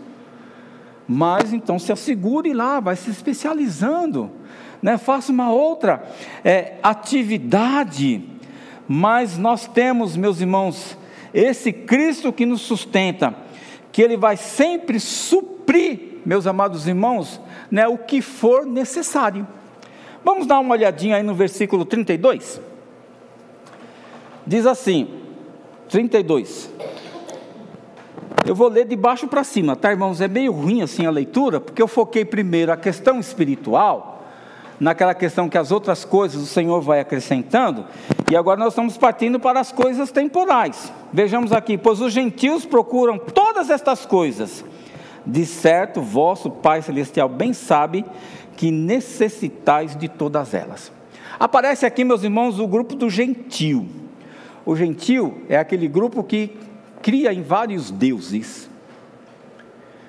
mas 1.09 1.53
então 1.53 1.79
se 1.79 1.91
assegure 1.91 2.53
lá, 2.53 2.81
vai 2.81 2.97
se 2.97 3.11
especializando, 3.11 4.31
né, 4.83 4.99
faça 4.99 5.33
uma 5.33 5.51
outra 5.51 6.05
é, 6.45 6.75
atividade, 6.83 8.25
mas 8.87 9.39
nós 9.39 9.67
temos, 9.67 10.17
meus 10.17 10.41
irmãos, 10.41 10.99
esse 11.33 11.73
Cristo 11.73 12.33
que 12.33 12.45
nos 12.45 12.63
sustenta, 12.63 13.35
que 13.93 14.03
Ele 14.03 14.17
vai 14.17 14.37
sempre 14.37 15.01
suprir, 15.01 16.19
meus 16.25 16.47
amados 16.47 16.87
irmãos, 16.87 17.41
né, 17.71 17.87
o 17.87 17.99
que 17.99 18.21
for 18.21 18.67
necessário. 18.67 19.47
Vamos 20.25 20.47
dar 20.47 20.59
uma 20.59 20.75
olhadinha 20.75 21.17
aí 21.17 21.23
no 21.23 21.35
versículo 21.35 21.85
32. 21.85 22.61
Diz 24.47 24.67
assim, 24.67 25.09
32. 25.89 26.71
Eu 28.47 28.55
vou 28.55 28.69
ler 28.69 28.87
de 28.87 28.97
baixo 28.97 29.29
para 29.29 29.45
cima, 29.45 29.77
tá, 29.77 29.91
irmãos? 29.91 30.21
É 30.21 30.29
meio 30.29 30.53
ruim 30.53 30.83
assim 30.83 31.07
a 31.07 31.11
leitura, 31.11 31.61
porque 31.61 31.81
eu 31.81 31.89
foquei 31.89 32.25
primeiro 32.25 32.73
a 32.73 32.77
questão 32.77 33.21
espiritual, 33.21 34.10
naquela 34.81 35.15
questão 35.15 35.49
que 35.49 35.59
as 35.59 35.71
outras 35.71 36.05
coisas 36.05 36.43
o 36.43 36.47
Senhor 36.47 36.81
vai 36.81 37.01
acrescentando, 37.01 37.85
e 38.31 38.37
agora 38.37 38.59
nós 38.59 38.73
estamos 38.73 38.97
partindo 38.97 39.39
para 39.39 39.61
as 39.61 39.71
coisas 39.71 40.11
temporais. 40.11 40.91
Vejamos 41.13 41.53
aqui: 41.53 41.77
pois 41.77 42.01
os 42.01 42.13
gentios 42.13 42.65
procuram 42.65 43.19
todas 43.19 43.69
estas 43.69 44.07
coisas, 44.07 44.65
de 45.27 45.45
certo, 45.45 46.01
vosso 46.01 46.51
Pai 46.51 46.81
Celestial 46.81 47.29
bem 47.29 47.53
sabe 47.53 48.05
que 48.57 48.71
necessitais 48.71 49.95
de 49.95 50.09
todas 50.09 50.55
elas. 50.55 50.91
Aparece 51.39 51.87
aqui, 51.87 52.05
meus 52.05 52.23
irmãos, 52.23 52.59
o 52.59 52.67
grupo 52.67 52.95
do 52.95 53.09
gentio. 53.09 53.87
O 54.65 54.77
gentil 54.77 55.43
é 55.49 55.57
aquele 55.57 55.89
grupo 55.89 56.23
que 56.23 56.57
cria 57.01 57.33
em 57.33 57.43
vários 57.43 57.91
deuses. 57.91 58.69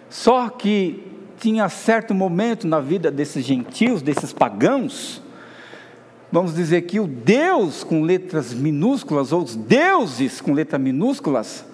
Só 0.09 0.49
que 0.49 1.10
tinha 1.41 1.67
certo 1.69 2.13
momento 2.13 2.67
na 2.67 2.79
vida 2.79 3.09
desses 3.09 3.43
gentios, 3.43 4.03
desses 4.03 4.31
pagãos, 4.31 5.23
vamos 6.31 6.53
dizer 6.53 6.83
que 6.83 6.99
o 6.99 7.07
Deus 7.07 7.83
com 7.83 8.03
letras 8.03 8.53
minúsculas, 8.53 9.31
ou 9.31 9.41
os 9.41 9.55
deuses 9.55 10.39
com 10.39 10.53
letras 10.53 10.79
minúsculas, 10.79 11.65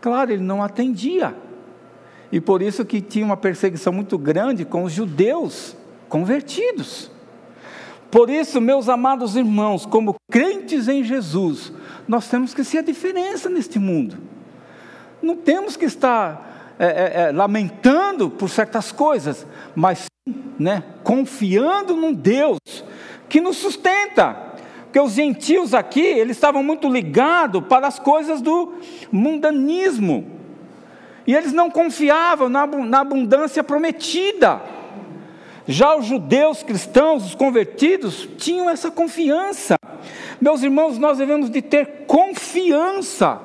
claro, 0.00 0.30
ele 0.30 0.42
não 0.44 0.62
atendia. 0.62 1.34
E 2.30 2.40
por 2.40 2.62
isso 2.62 2.84
que 2.84 3.00
tinha 3.00 3.24
uma 3.24 3.36
perseguição 3.36 3.92
muito 3.92 4.16
grande 4.16 4.64
com 4.64 4.84
os 4.84 4.92
judeus 4.92 5.76
convertidos. 6.08 7.10
Por 8.08 8.30
isso, 8.30 8.60
meus 8.60 8.88
amados 8.88 9.34
irmãos, 9.34 9.84
como 9.84 10.14
crentes 10.30 10.86
em 10.86 11.02
Jesus, 11.02 11.72
nós 12.06 12.28
temos 12.28 12.54
que 12.54 12.62
ser 12.62 12.78
a 12.78 12.82
diferença 12.82 13.50
neste 13.50 13.80
mundo. 13.80 14.16
Não 15.20 15.34
temos 15.34 15.76
que 15.76 15.86
estar 15.86 16.53
é, 16.78 16.86
é, 16.86 17.22
é, 17.22 17.32
lamentando 17.32 18.28
por 18.28 18.48
certas 18.48 18.90
coisas, 18.90 19.46
mas 19.74 20.06
né, 20.58 20.82
confiando 21.02 21.94
num 21.94 22.12
Deus 22.12 22.58
que 23.28 23.40
nos 23.40 23.56
sustenta. 23.56 24.36
Porque 24.84 25.00
os 25.00 25.12
gentios 25.12 25.74
aqui, 25.74 26.00
eles 26.00 26.36
estavam 26.36 26.62
muito 26.62 26.88
ligados 26.88 27.64
para 27.68 27.86
as 27.86 27.98
coisas 27.98 28.40
do 28.40 28.74
mundanismo. 29.10 30.26
E 31.26 31.34
eles 31.34 31.52
não 31.52 31.70
confiavam 31.70 32.48
na, 32.48 32.66
na 32.66 33.00
abundância 33.00 33.64
prometida. 33.64 34.60
Já 35.66 35.96
os 35.96 36.04
judeus 36.04 36.62
cristãos, 36.62 37.24
os 37.24 37.34
convertidos, 37.34 38.28
tinham 38.36 38.68
essa 38.68 38.90
confiança. 38.90 39.76
Meus 40.40 40.62
irmãos, 40.62 40.98
nós 40.98 41.18
devemos 41.18 41.50
de 41.50 41.62
ter 41.62 42.04
confiança 42.06 43.40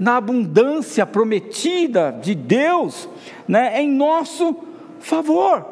na 0.00 0.16
abundância 0.16 1.04
prometida 1.04 2.10
de 2.10 2.34
Deus, 2.34 3.06
né, 3.46 3.82
em 3.82 3.88
nosso 3.88 4.56
favor. 4.98 5.66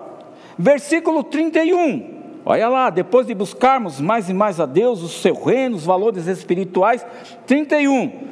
Versículo 0.58 1.24
31. 1.24 2.18
Olha 2.44 2.68
lá, 2.68 2.90
depois 2.90 3.26
de 3.26 3.34
buscarmos 3.34 4.00
mais 4.00 4.28
e 4.28 4.34
mais 4.34 4.60
a 4.60 4.66
Deus, 4.66 5.02
o 5.02 5.08
seu 5.08 5.34
reino, 5.34 5.76
os 5.76 5.84
valores 5.84 6.26
espirituais. 6.26 7.04
31. 7.46 8.28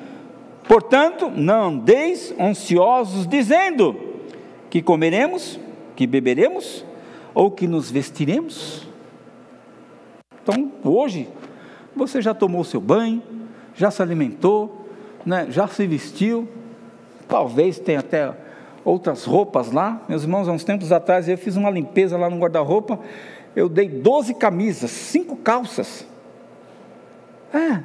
Portanto, 0.68 1.32
não 1.34 1.68
andeis 1.68 2.34
ansiosos, 2.38 3.26
dizendo 3.26 3.96
que 4.68 4.82
comeremos, 4.82 5.58
que 5.94 6.06
beberemos, 6.06 6.84
ou 7.32 7.50
que 7.50 7.66
nos 7.66 7.90
vestiremos? 7.90 8.86
Então, 10.42 10.72
hoje, 10.84 11.28
você 11.94 12.20
já 12.20 12.34
tomou 12.34 12.64
seu 12.64 12.80
banho, 12.80 13.22
já 13.74 13.90
se 13.90 14.02
alimentou, 14.02 14.85
né, 15.26 15.48
já 15.50 15.66
se 15.66 15.86
vestiu, 15.86 16.48
talvez 17.28 17.78
tenha 17.80 17.98
até 17.98 18.32
outras 18.84 19.24
roupas 19.24 19.72
lá. 19.72 20.00
Meus 20.08 20.22
irmãos, 20.22 20.48
há 20.48 20.52
uns 20.52 20.62
tempos 20.62 20.92
atrás 20.92 21.28
eu 21.28 21.36
fiz 21.36 21.56
uma 21.56 21.68
limpeza 21.68 22.16
lá 22.16 22.30
no 22.30 22.38
guarda-roupa, 22.38 23.00
eu 23.54 23.68
dei 23.68 23.88
12 23.88 24.34
camisas, 24.34 24.90
5 24.90 25.36
calças. 25.38 26.06
É, 27.52 27.80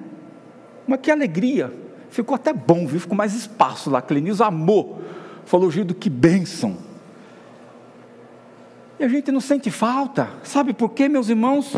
mas 0.86 0.99
que 1.01 1.10
alegria. 1.10 1.73
Ficou 2.10 2.36
até 2.36 2.51
bom, 2.51 2.86
viu? 2.86 2.99
Ficou 2.99 3.15
mais 3.15 3.34
espaço 3.34 3.89
lá. 3.89 4.01
Clenilson 4.01 4.43
amou. 4.43 5.01
Falou, 5.45 5.71
Gildo, 5.71 5.95
que 5.95 6.10
bênção. 6.10 6.77
E 8.99 9.04
a 9.04 9.08
gente 9.08 9.32
não 9.32 9.39
sente 9.39 9.71
falta. 9.71 10.30
Sabe 10.43 10.73
por 10.73 10.89
quê, 10.89 11.08
meus 11.08 11.30
irmãos? 11.30 11.73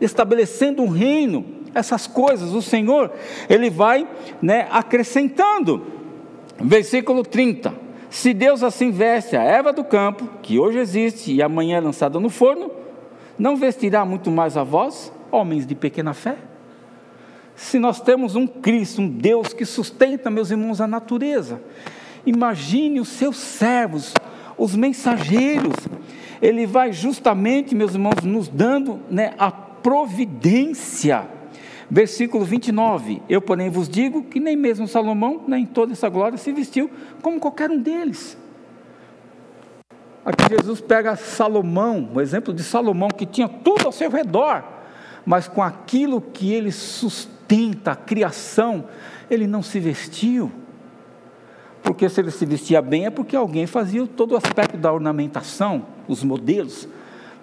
Estabelecendo 0.00 0.82
um 0.82 0.88
reino, 0.88 1.53
essas 1.74 2.06
coisas, 2.06 2.52
o 2.52 2.62
Senhor, 2.62 3.10
Ele 3.48 3.68
vai 3.68 4.06
né, 4.40 4.66
acrescentando. 4.70 5.84
Versículo 6.60 7.22
30. 7.22 7.74
Se 8.08 8.32
Deus 8.32 8.62
assim 8.62 8.92
veste 8.92 9.36
a 9.36 9.42
erva 9.42 9.72
do 9.72 9.82
campo, 9.82 10.28
que 10.40 10.58
hoje 10.58 10.78
existe 10.78 11.32
e 11.32 11.42
amanhã 11.42 11.78
é 11.78 11.80
lançada 11.80 12.20
no 12.20 12.30
forno, 12.30 12.70
não 13.36 13.56
vestirá 13.56 14.04
muito 14.04 14.30
mais 14.30 14.56
a 14.56 14.62
vós, 14.62 15.12
homens 15.32 15.66
de 15.66 15.74
pequena 15.74 16.14
fé? 16.14 16.36
Se 17.56 17.78
nós 17.78 18.00
temos 18.00 18.36
um 18.36 18.46
Cristo, 18.46 19.02
um 19.02 19.08
Deus 19.08 19.52
que 19.52 19.64
sustenta, 19.64 20.30
meus 20.30 20.50
irmãos, 20.50 20.80
a 20.80 20.86
natureza, 20.86 21.60
imagine 22.24 23.00
os 23.00 23.08
seus 23.08 23.36
servos, 23.36 24.14
os 24.56 24.76
mensageiros, 24.76 25.74
ele 26.40 26.66
vai 26.66 26.92
justamente, 26.92 27.74
meus 27.74 27.94
irmãos, 27.94 28.22
nos 28.22 28.48
dando 28.48 29.00
né, 29.10 29.34
a 29.38 29.50
providência. 29.50 31.26
Versículo 31.90 32.44
29: 32.44 33.22
Eu, 33.28 33.40
porém, 33.40 33.70
vos 33.70 33.88
digo 33.88 34.22
que 34.24 34.40
nem 34.40 34.56
mesmo 34.56 34.88
Salomão, 34.88 35.42
nem 35.46 35.66
toda 35.66 35.92
essa 35.92 36.08
glória, 36.08 36.38
se 36.38 36.52
vestiu 36.52 36.90
como 37.22 37.40
qualquer 37.40 37.70
um 37.70 37.78
deles. 37.78 38.36
Aqui 40.24 40.48
Jesus 40.48 40.80
pega 40.80 41.16
Salomão, 41.16 42.10
o 42.14 42.20
exemplo 42.20 42.54
de 42.54 42.62
Salomão, 42.62 43.08
que 43.08 43.26
tinha 43.26 43.46
tudo 43.48 43.86
ao 43.86 43.92
seu 43.92 44.10
redor, 44.10 44.64
mas 45.26 45.46
com 45.46 45.62
aquilo 45.62 46.20
que 46.20 46.50
ele 46.52 46.72
sustenta, 46.72 47.92
a 47.92 47.96
criação, 47.96 48.86
ele 49.30 49.46
não 49.46 49.62
se 49.62 49.78
vestiu. 49.78 50.50
Porque 51.82 52.08
se 52.08 52.18
ele 52.18 52.30
se 52.30 52.46
vestia 52.46 52.80
bem 52.80 53.04
é 53.04 53.10
porque 53.10 53.36
alguém 53.36 53.66
fazia 53.66 54.06
todo 54.06 54.32
o 54.32 54.36
aspecto 54.36 54.78
da 54.78 54.90
ornamentação, 54.90 55.84
os 56.08 56.24
modelos. 56.24 56.88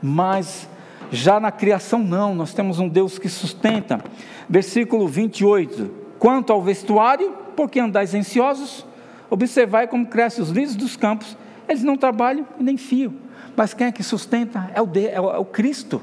Mas 0.01 0.67
já 1.11 1.41
na 1.41 1.51
criação 1.51 1.99
não, 1.99 2.33
nós 2.33 2.53
temos 2.53 2.79
um 2.79 2.87
Deus 2.87 3.19
que 3.19 3.27
sustenta. 3.27 4.01
Versículo 4.49 5.07
28. 5.07 5.91
Quanto 6.17 6.53
ao 6.53 6.61
vestuário, 6.61 7.35
porque 7.55 7.81
andais 7.81 8.15
ansiosos? 8.15 8.85
Observai 9.29 9.87
como 9.87 10.05
crescem 10.05 10.41
os 10.41 10.49
lírios 10.49 10.75
dos 10.75 10.95
campos. 10.95 11.37
Eles 11.67 11.83
não 11.83 11.97
trabalham 11.97 12.47
e 12.57 12.63
nem 12.63 12.77
fiam. 12.77 13.13
Mas 13.57 13.73
quem 13.73 13.87
é 13.87 13.91
que 13.91 14.01
sustenta? 14.03 14.71
É 14.73 14.81
o, 14.81 14.85
de, 14.85 15.07
é 15.07 15.19
o, 15.19 15.31
é 15.31 15.37
o 15.37 15.45
Cristo. 15.45 16.01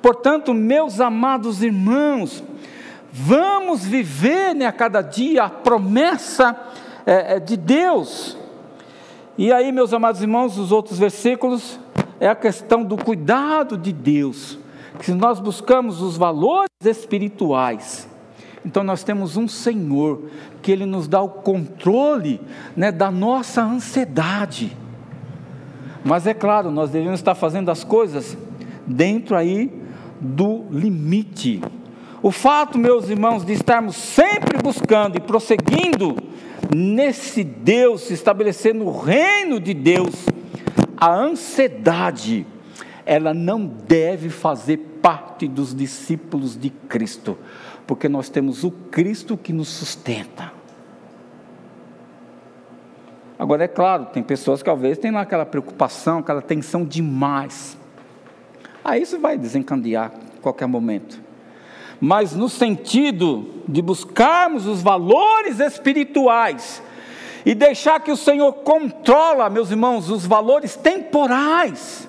Portanto, 0.00 0.54
meus 0.54 1.00
amados 1.00 1.62
irmãos, 1.62 2.44
vamos 3.10 3.84
viver 3.84 4.54
né, 4.54 4.66
a 4.66 4.72
cada 4.72 5.02
dia 5.02 5.44
a 5.44 5.50
promessa 5.50 6.56
é, 7.04 7.40
de 7.40 7.56
Deus. 7.56 8.36
E 9.36 9.52
aí, 9.52 9.72
meus 9.72 9.92
amados 9.92 10.22
irmãos, 10.22 10.56
os 10.56 10.70
outros 10.70 10.98
versículos 10.98 11.80
é 12.24 12.28
a 12.30 12.34
questão 12.34 12.82
do 12.82 12.96
cuidado 12.96 13.76
de 13.76 13.92
Deus. 13.92 14.58
Que 14.98 15.04
se 15.04 15.12
nós 15.12 15.38
buscamos 15.40 16.00
os 16.00 16.16
valores 16.16 16.70
espirituais, 16.82 18.08
Então 18.64 18.82
nós 18.82 19.04
temos 19.04 19.36
um 19.36 19.46
Senhor 19.46 20.30
que 20.62 20.72
Ele 20.72 20.86
nos 20.86 21.06
dá 21.06 21.20
o 21.20 21.28
controle 21.28 22.40
né, 22.74 22.90
da 22.90 23.10
nossa 23.10 23.62
ansiedade. 23.62 24.74
Mas 26.02 26.26
é 26.26 26.32
claro, 26.32 26.70
nós 26.70 26.88
devemos 26.88 27.20
estar 27.20 27.34
fazendo 27.34 27.70
as 27.70 27.84
coisas 27.84 28.38
dentro 28.86 29.36
aí 29.36 29.70
do 30.18 30.64
limite. 30.70 31.60
O 32.22 32.30
fato, 32.30 32.78
meus 32.78 33.10
irmãos, 33.10 33.44
de 33.44 33.52
estarmos 33.52 33.96
sempre 33.96 34.56
buscando 34.62 35.18
e 35.18 35.20
prosseguindo 35.20 36.16
nesse 36.74 37.44
Deus, 37.44 38.00
se 38.00 38.14
estabelecer 38.14 38.74
no 38.74 38.98
reino 38.98 39.60
de 39.60 39.74
Deus, 39.74 40.24
a 41.04 41.12
ansiedade, 41.12 42.46
ela 43.04 43.34
não 43.34 43.66
deve 43.66 44.30
fazer 44.30 44.78
parte 45.02 45.46
dos 45.46 45.74
discípulos 45.74 46.58
de 46.58 46.70
Cristo, 46.70 47.36
porque 47.86 48.08
nós 48.08 48.30
temos 48.30 48.64
o 48.64 48.70
Cristo 48.70 49.36
que 49.36 49.52
nos 49.52 49.68
sustenta. 49.68 50.50
Agora 53.38 53.64
é 53.64 53.68
claro, 53.68 54.06
tem 54.06 54.22
pessoas 54.22 54.62
que 54.62 54.64
talvez 54.64 54.96
tenham 54.96 55.18
aquela 55.18 55.44
preocupação, 55.44 56.20
aquela 56.20 56.40
tensão 56.40 56.86
demais. 56.86 57.76
Aí 58.82 59.02
isso 59.02 59.20
vai 59.20 59.36
desencandear 59.36 60.10
qualquer 60.40 60.66
momento. 60.66 61.20
Mas 62.00 62.34
no 62.34 62.48
sentido 62.48 63.62
de 63.68 63.82
buscarmos 63.82 64.66
os 64.66 64.80
valores 64.80 65.60
espirituais 65.60 66.82
e 67.44 67.54
deixar 67.54 68.00
que 68.00 68.10
o 68.10 68.16
Senhor 68.16 68.52
controla, 68.52 69.50
meus 69.50 69.70
irmãos, 69.70 70.10
os 70.10 70.26
valores 70.26 70.76
temporais 70.76 72.08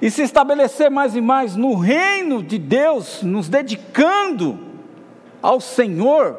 e 0.00 0.10
se 0.10 0.22
estabelecer 0.22 0.90
mais 0.90 1.16
e 1.16 1.20
mais 1.20 1.56
no 1.56 1.74
reino 1.74 2.42
de 2.42 2.58
Deus, 2.58 3.22
nos 3.22 3.48
dedicando 3.48 4.58
ao 5.40 5.60
Senhor, 5.60 6.38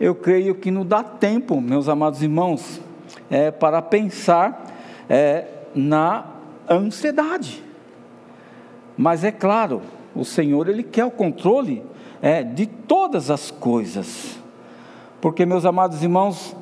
eu 0.00 0.14
creio 0.14 0.54
que 0.54 0.70
não 0.70 0.84
dá 0.84 1.02
tempo, 1.02 1.60
meus 1.60 1.88
amados 1.88 2.22
irmãos, 2.22 2.80
é, 3.30 3.50
para 3.50 3.82
pensar 3.82 4.72
é, 5.08 5.46
na 5.74 6.24
ansiedade. 6.68 7.62
Mas 8.96 9.24
é 9.24 9.32
claro, 9.32 9.82
o 10.14 10.24
Senhor 10.24 10.68
ele 10.68 10.82
quer 10.82 11.04
o 11.04 11.10
controle 11.10 11.84
é, 12.22 12.42
de 12.42 12.66
todas 12.66 13.30
as 13.30 13.50
coisas, 13.50 14.38
porque 15.20 15.44
meus 15.44 15.64
amados 15.64 16.02
irmãos, 16.02 16.56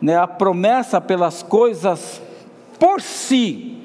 né, 0.00 0.16
a 0.16 0.26
promessa 0.26 1.00
pelas 1.00 1.42
coisas 1.42 2.20
por 2.78 3.00
si 3.00 3.76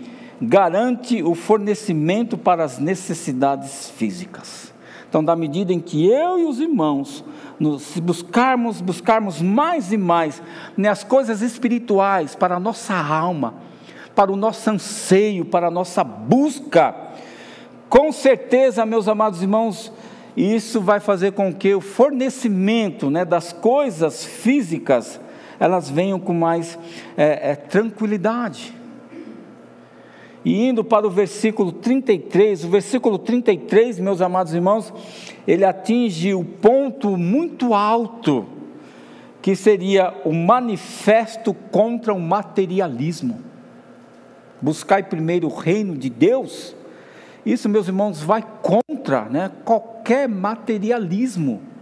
garante 0.42 1.24
o 1.24 1.34
fornecimento 1.36 2.38
para 2.38 2.64
as 2.64 2.78
necessidades 2.78 3.90
físicas. 3.92 4.74
Então, 5.08 5.24
da 5.24 5.36
medida 5.36 5.72
em 5.72 5.80
que 5.80 6.08
eu 6.08 6.40
e 6.40 6.46
os 6.46 6.60
irmãos 6.60 7.24
nos 7.60 7.98
buscarmos, 8.00 8.82
buscarmos 8.82 9.42
mais 9.42 9.94
e 9.94 9.98
mais 9.98 10.42
nas 10.76 11.04
coisas 11.04 11.42
espirituais 11.42 12.36
para 12.36 12.56
a 12.56 12.60
nossa 12.60 12.96
alma, 12.96 13.54
para 14.16 14.32
o 14.32 14.36
nosso 14.36 14.70
anseio, 14.70 15.46
para 15.46 15.68
a 15.68 15.72
nossa 15.72 16.04
busca, 16.04 16.96
com 17.88 18.12
certeza, 18.12 18.86
meus 18.86 19.08
amados 19.08 19.42
irmãos, 19.42 19.94
isso 20.36 20.82
vai 20.82 21.00
fazer 21.00 21.34
com 21.34 21.54
que 21.54 21.76
o 21.76 21.82
fornecimento 21.82 23.12
né, 23.12 23.24
das 23.24 23.54
coisas 23.54 24.26
físicas 24.26 25.20
elas 25.60 25.90
venham 25.90 26.20
com 26.20 26.34
mais 26.34 26.78
é, 27.18 27.52
é, 27.52 27.56
tranquilidade. 27.56 28.74
E 30.46 30.68
indo 30.68 30.84
para 30.84 31.08
o 31.08 31.10
versículo 31.10 31.72
33, 31.72 32.66
o 32.66 32.70
versículo 32.70 33.18
33, 33.18 34.00
meus 34.00 34.22
amados 34.22 34.54
irmãos, 34.54 34.94
ele 35.48 35.64
atinge 35.64 36.34
o 36.34 36.44
ponto 36.44 37.16
muito 37.18 37.74
alto, 37.74 38.46
que 39.42 39.56
seria 39.56 40.14
o 40.26 40.34
manifesto 40.34 41.54
contra 41.54 42.14
o 42.14 42.20
materialismo. 42.20 43.40
Buscai 44.62 45.04
primeiro 45.04 45.48
o 45.48 45.56
reino 45.56 45.98
de 45.98 46.10
Deus, 46.10 46.76
isso, 47.46 47.68
meus 47.68 47.88
irmãos, 47.88 48.22
vai 48.22 48.44
contra 48.62 49.26
né, 49.26 49.52
qualquer 49.66 50.30
materialismo 50.30 51.73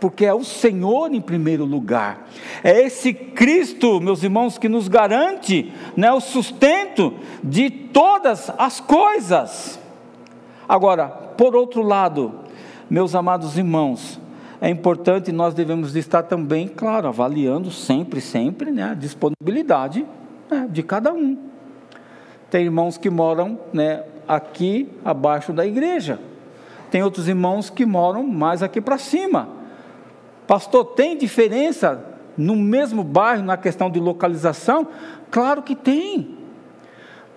porque 0.00 0.24
é 0.24 0.32
o 0.32 0.42
Senhor 0.42 1.12
em 1.12 1.20
primeiro 1.20 1.64
lugar. 1.64 2.26
É 2.64 2.80
esse 2.80 3.12
Cristo, 3.12 4.00
meus 4.00 4.22
irmãos, 4.22 4.56
que 4.56 4.68
nos 4.68 4.88
garante 4.88 5.72
né, 5.96 6.10
o 6.10 6.20
sustento 6.20 7.14
de 7.44 7.70
todas 7.70 8.50
as 8.56 8.80
coisas. 8.80 9.78
Agora, 10.68 11.08
por 11.08 11.54
outro 11.54 11.82
lado, 11.82 12.40
meus 12.88 13.14
amados 13.14 13.58
irmãos, 13.58 14.20
é 14.60 14.68
importante 14.68 15.32
nós 15.32 15.54
devemos 15.54 15.94
estar 15.96 16.22
também, 16.22 16.68
claro, 16.68 17.08
avaliando 17.08 17.70
sempre, 17.70 18.20
sempre 18.20 18.70
né, 18.70 18.90
a 18.90 18.94
disponibilidade 18.94 20.06
né, 20.50 20.66
de 20.70 20.82
cada 20.82 21.12
um. 21.12 21.36
Tem 22.50 22.64
irmãos 22.64 22.98
que 22.98 23.08
moram 23.08 23.58
né, 23.72 24.02
aqui 24.26 24.88
abaixo 25.04 25.52
da 25.52 25.66
igreja. 25.66 26.18
Tem 26.90 27.02
outros 27.02 27.28
irmãos 27.28 27.70
que 27.70 27.86
moram 27.86 28.24
mais 28.24 28.62
aqui 28.62 28.80
para 28.80 28.98
cima. 28.98 29.59
Pastor, 30.50 30.84
tem 30.84 31.16
diferença 31.16 32.04
no 32.36 32.56
mesmo 32.56 33.04
bairro 33.04 33.44
na 33.44 33.56
questão 33.56 33.88
de 33.88 34.00
localização? 34.00 34.88
Claro 35.30 35.62
que 35.62 35.76
tem. 35.76 36.38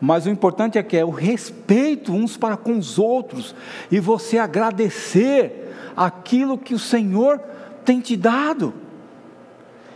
Mas 0.01 0.25
o 0.25 0.31
importante 0.31 0.79
é 0.79 0.83
que 0.83 0.97
é 0.97 1.05
o 1.05 1.11
respeito 1.11 2.11
uns 2.11 2.37
para 2.37 2.57
com 2.57 2.75
os 2.75 2.97
outros 2.97 3.53
e 3.91 3.99
você 3.99 4.39
agradecer 4.39 5.75
aquilo 5.95 6.57
que 6.57 6.73
o 6.73 6.79
Senhor 6.79 7.39
tem 7.85 7.99
te 7.99 8.17
dado. 8.17 8.73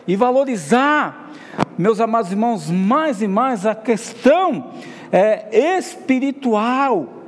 E 0.08 0.16
valorizar, 0.16 1.32
meus 1.76 2.00
amados 2.00 2.30
irmãos, 2.30 2.70
mais 2.70 3.20
e 3.20 3.28
mais 3.28 3.66
a 3.66 3.74
questão 3.74 4.74
é, 5.12 5.76
espiritual 5.80 7.24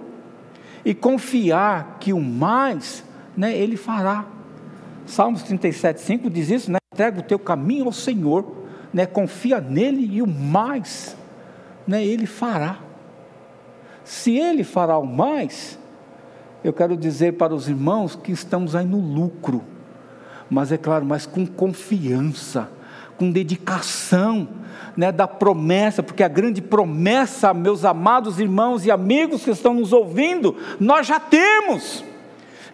e 0.86 0.93
confiar 0.93 1.97
que 1.99 2.13
o 2.13 2.21
mais, 2.21 3.04
né, 3.36 3.58
Ele 3.58 3.75
fará. 3.75 4.38
Salmos 5.10 5.41
37, 5.41 6.02
5 6.02 6.30
diz 6.30 6.50
isso, 6.52 6.72
né? 6.72 6.78
Entrega 6.93 7.19
o 7.19 7.24
teu 7.24 7.39
caminho 7.39 7.86
ao 7.86 7.91
Senhor, 7.91 8.45
né? 8.93 9.06
confia 9.08 9.60
nele 9.60 10.08
e 10.12 10.22
o 10.22 10.28
mais, 10.28 11.17
né? 11.88 12.06
Ele 12.06 12.28
fará. 12.28 12.78
Se 14.04 14.38
ele 14.38 14.63
fará 14.63 14.98
o 15.00 15.06
mais, 15.06 15.80
eu 16.63 16.72
quero 16.72 16.95
dizer 16.95 17.34
para 17.34 17.56
os 17.56 17.67
irmãos 17.67 18.15
que 18.15 18.32
estamos 18.32 18.76
aí 18.76 18.86
no 18.86 19.00
lucro, 19.00 19.63
mas 20.50 20.72
é 20.72 20.78
claro, 20.78 21.06
mas 21.06 21.26
com 21.26 21.45
confiança, 21.45 22.69
com 23.17 23.32
dedicação, 23.32 24.48
né, 24.95 25.12
da 25.12 25.28
promessa, 25.28 26.04
porque 26.04 26.24
a 26.24 26.28
grande 26.28 26.62
promessa, 26.62 27.54
meus 27.54 27.84
amados 27.84 28.39
irmãos 28.39 28.86
e 28.86 28.91
amigos 28.91 29.43
que 29.43 29.52
estão 29.52 29.74
nos 29.74 29.91
ouvindo, 29.91 30.56
nós 30.80 31.08
já 31.08 31.19
temos 31.19 32.04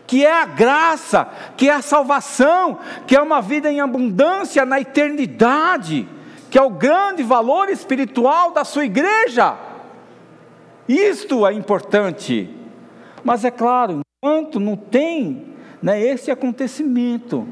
que 0.08 0.26
é 0.26 0.42
a 0.42 0.46
graça, 0.46 1.28
que 1.58 1.70
é 1.70 1.74
a 1.74 1.82
salvação, 1.82 2.80
que 3.08 3.16
é 3.16 3.22
uma 3.22 3.42
vida 3.42 3.72
em 3.72 3.80
abundância 3.80 4.66
na 4.66 4.80
eternidade, 4.80 6.08
que 6.50 6.58
é 6.58 6.62
o 6.62 6.70
grande 6.70 7.24
valor 7.24 7.70
espiritual 7.70 8.52
da 8.52 8.64
sua 8.64 8.86
igreja. 8.86 9.58
Isto 10.88 11.46
é 11.48 11.54
importante. 11.54 12.50
Mas 13.24 13.44
é 13.44 13.50
claro, 13.50 14.02
enquanto 14.24 14.60
não 14.60 14.76
tem 14.76 15.48
né, 15.82 16.00
esse 16.00 16.30
acontecimento, 16.30 17.48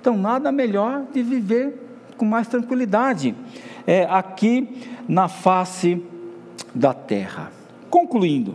então 0.00 0.16
nada 0.16 0.52
melhor 0.52 1.04
de 1.12 1.22
viver 1.22 1.88
com 2.16 2.24
mais 2.24 2.46
tranquilidade 2.46 3.34
é, 3.86 4.04
aqui 4.04 4.86
na 5.08 5.28
face 5.28 6.02
da 6.74 6.94
terra. 6.94 7.50
Concluindo, 7.90 8.54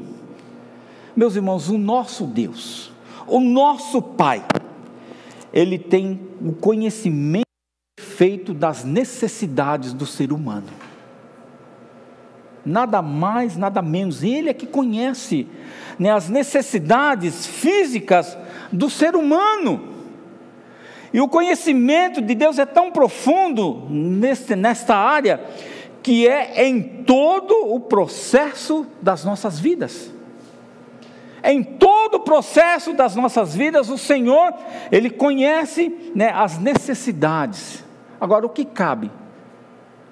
meus 1.16 1.36
irmãos, 1.36 1.70
o 1.70 1.78
nosso 1.78 2.26
Deus, 2.26 2.93
o 3.28 3.40
nosso 3.40 4.02
Pai, 4.02 4.44
ele 5.52 5.78
tem 5.78 6.20
o 6.42 6.54
conhecimento 6.54 7.44
perfeito 7.96 8.54
das 8.54 8.84
necessidades 8.84 9.94
do 9.94 10.06
ser 10.06 10.32
humano. 10.32 10.68
Nada 12.66 13.02
mais, 13.02 13.58
nada 13.58 13.82
menos. 13.82 14.24
Ele 14.24 14.50
é 14.50 14.54
que 14.54 14.66
conhece 14.66 15.48
né, 16.00 16.12
as 16.12 16.30
necessidades 16.30 17.46
físicas 17.46 18.38
do 18.72 18.90
ser 18.90 19.16
humano. 19.16 19.90
E 21.14 21.20
o 21.20 21.28
conhecimento 21.28 22.22
de 22.22 22.34
Deus 22.34 22.58
é 22.58 22.66
tão 22.66 22.92
profundo 22.92 23.86
neste, 23.90 24.56
nesta 24.56 24.96
área 24.96 25.44
que 26.02 26.28
é 26.28 26.66
em 26.66 26.82
todo 26.82 27.54
o 27.74 27.80
processo 27.80 28.86
das 29.02 29.24
nossas 29.24 29.60
vidas. 29.60 30.12
Em 31.44 31.62
todo 31.62 32.16
o 32.16 32.20
processo 32.22 32.94
das 32.94 33.16
nossas 33.16 33.54
vidas, 33.54 33.90
o 33.90 33.98
Senhor, 33.98 34.54
Ele 34.92 35.10
conhece 35.10 36.12
né, 36.16 36.32
as 36.34 36.58
necessidades. 36.58 37.84
Agora, 38.20 38.46
o 38.46 38.50
que 38.50 38.64
cabe? 38.64 39.12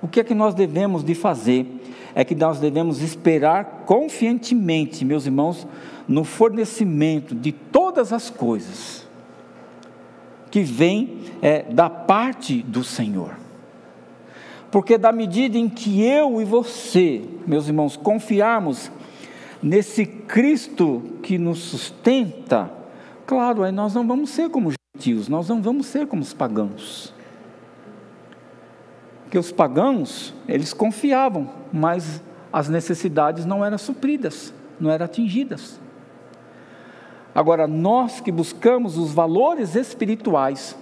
O 0.01 0.07
que 0.07 0.19
é 0.19 0.23
que 0.23 0.33
nós 0.33 0.53
devemos 0.53 1.03
de 1.03 1.15
fazer? 1.15 1.65
É 2.13 2.25
que 2.25 2.35
nós 2.35 2.59
devemos 2.59 3.01
esperar 3.01 3.83
confiantemente, 3.85 5.05
meus 5.05 5.25
irmãos, 5.25 5.65
no 6.07 6.25
fornecimento 6.25 7.33
de 7.33 7.53
todas 7.53 8.11
as 8.11 8.29
coisas. 8.29 9.07
que 10.49 10.63
vem 10.63 11.19
é, 11.41 11.63
da 11.63 11.89
parte 11.89 12.61
do 12.61 12.83
Senhor. 12.83 13.37
Porque 14.69 14.97
da 14.97 15.11
medida 15.13 15.57
em 15.57 15.69
que 15.69 16.03
eu 16.03 16.41
e 16.41 16.45
você, 16.45 17.21
meus 17.47 17.67
irmãos, 17.67 17.95
confiarmos 17.95 18.91
nesse 19.61 20.05
Cristo 20.05 21.01
que 21.21 21.37
nos 21.37 21.59
sustenta, 21.59 22.71
claro, 23.25 23.63
aí 23.63 23.71
nós 23.71 23.93
não 23.93 24.07
vamos 24.07 24.29
ser 24.31 24.49
como 24.49 24.71
gentios, 24.95 25.27
nós 25.27 25.47
não 25.47 25.61
vamos 25.61 25.85
ser 25.85 26.07
como 26.07 26.21
os 26.21 26.33
pagãos. 26.33 27.13
Porque 29.23 29.37
os 29.37 29.51
pagãos, 29.51 30.33
eles 30.47 30.73
confiavam, 30.73 31.49
mas 31.71 32.21
as 32.51 32.67
necessidades 32.67 33.45
não 33.45 33.63
eram 33.63 33.77
supridas, 33.77 34.53
não 34.79 34.89
eram 34.89 35.05
atingidas. 35.05 35.79
Agora, 37.33 37.65
nós 37.65 38.19
que 38.19 38.31
buscamos 38.31 38.97
os 38.97 39.13
valores 39.13 39.75
espirituais, 39.75 40.75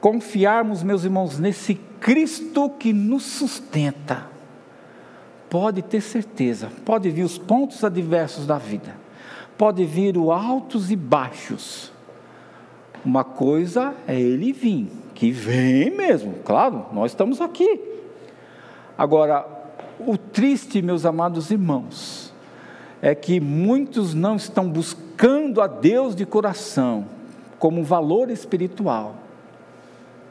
confiarmos, 0.00 0.82
meus 0.82 1.04
irmãos, 1.04 1.38
nesse 1.38 1.74
Cristo 1.98 2.68
que 2.68 2.92
nos 2.92 3.22
sustenta, 3.22 4.26
pode 5.50 5.82
ter 5.82 6.00
certeza, 6.00 6.70
pode 6.84 7.10
vir 7.10 7.24
os 7.24 7.38
pontos 7.38 7.82
adversos 7.84 8.46
da 8.46 8.58
vida, 8.58 8.94
pode 9.56 9.84
vir 9.84 10.16
os 10.16 10.30
altos 10.30 10.90
e 10.90 10.96
baixos. 10.96 11.92
Uma 13.04 13.24
coisa 13.24 13.94
é 14.06 14.18
ele 14.18 14.52
vir, 14.52 14.90
que 15.14 15.30
vem 15.30 15.90
mesmo, 15.90 16.34
claro, 16.44 16.86
nós 16.92 17.12
estamos 17.12 17.40
aqui. 17.40 17.80
Agora, 18.96 19.46
o 20.00 20.16
triste, 20.16 20.82
meus 20.82 21.06
amados 21.06 21.50
irmãos, 21.50 22.32
é 23.00 23.14
que 23.14 23.40
muitos 23.40 24.14
não 24.14 24.36
estão 24.36 24.68
buscando 24.68 25.60
a 25.60 25.66
Deus 25.66 26.14
de 26.14 26.26
coração 26.26 27.06
como 27.58 27.82
valor 27.82 28.30
espiritual. 28.30 29.16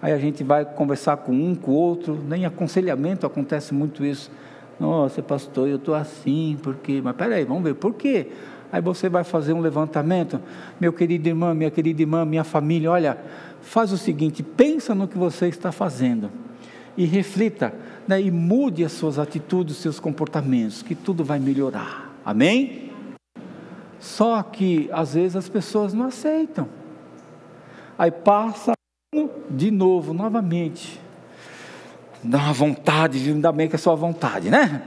Aí 0.02 0.14
a 0.14 0.18
gente 0.18 0.44
vai 0.44 0.64
conversar 0.64 1.18
com 1.18 1.32
um, 1.32 1.56
com 1.56 1.72
o 1.72 1.76
outro, 1.76 2.22
nem 2.28 2.46
aconselhamento 2.46 3.26
acontece 3.26 3.74
muito 3.74 4.06
isso. 4.06 4.32
Nossa, 4.80 5.22
pastor, 5.22 5.68
eu 5.68 5.78
estou 5.78 5.96
assim, 5.96 6.58
porque. 6.62 7.02
Mas 7.02 7.16
peraí, 7.16 7.44
vamos 7.44 7.64
ver, 7.64 7.74
por 7.76 7.94
quê? 7.94 8.28
Aí 8.72 8.82
você 8.82 9.08
vai 9.08 9.24
fazer 9.24 9.54
um 9.54 9.62
levantamento, 9.62 10.40
meu 10.80 10.92
querido 10.92 11.28
irmão, 11.28 11.54
minha 11.56 11.72
querida 11.72 12.02
irmã, 12.02 12.26
minha 12.26 12.44
família, 12.44 12.92
olha, 12.92 13.18
faz 13.62 13.92
o 13.92 13.98
seguinte, 13.98 14.44
pensa 14.44 14.94
no 14.94 15.08
que 15.08 15.18
você 15.18 15.48
está 15.48 15.72
fazendo 15.72 16.30
e 16.98 17.06
reflita, 17.06 17.74
né, 18.08 18.22
e 18.22 18.30
mude 18.30 18.84
as 18.84 18.92
suas 18.92 19.20
atitudes, 19.20 19.76
os 19.76 19.82
seus 19.82 20.00
comportamentos, 20.00 20.82
que 20.82 20.96
tudo 20.96 21.24
vai 21.24 21.40
melhorar. 21.40 22.12
Amém? 22.26 22.92
Só 24.00 24.44
que 24.44 24.90
às 24.92 25.14
vezes 25.14 25.36
as 25.36 25.48
pessoas 25.48 25.94
não 25.94 26.06
aceitam. 26.06 26.68
Aí 27.98 28.12
passa 28.12 28.74
de 29.50 29.72
novo, 29.72 30.14
novamente. 30.14 31.00
Dá 32.24 32.40
uma 32.40 32.54
vontade? 32.54 33.18
Ainda 33.30 33.52
bem 33.52 33.68
que 33.68 33.76
é 33.76 33.80
só 33.80 33.96
vontade, 33.96 34.50
né? 34.50 34.82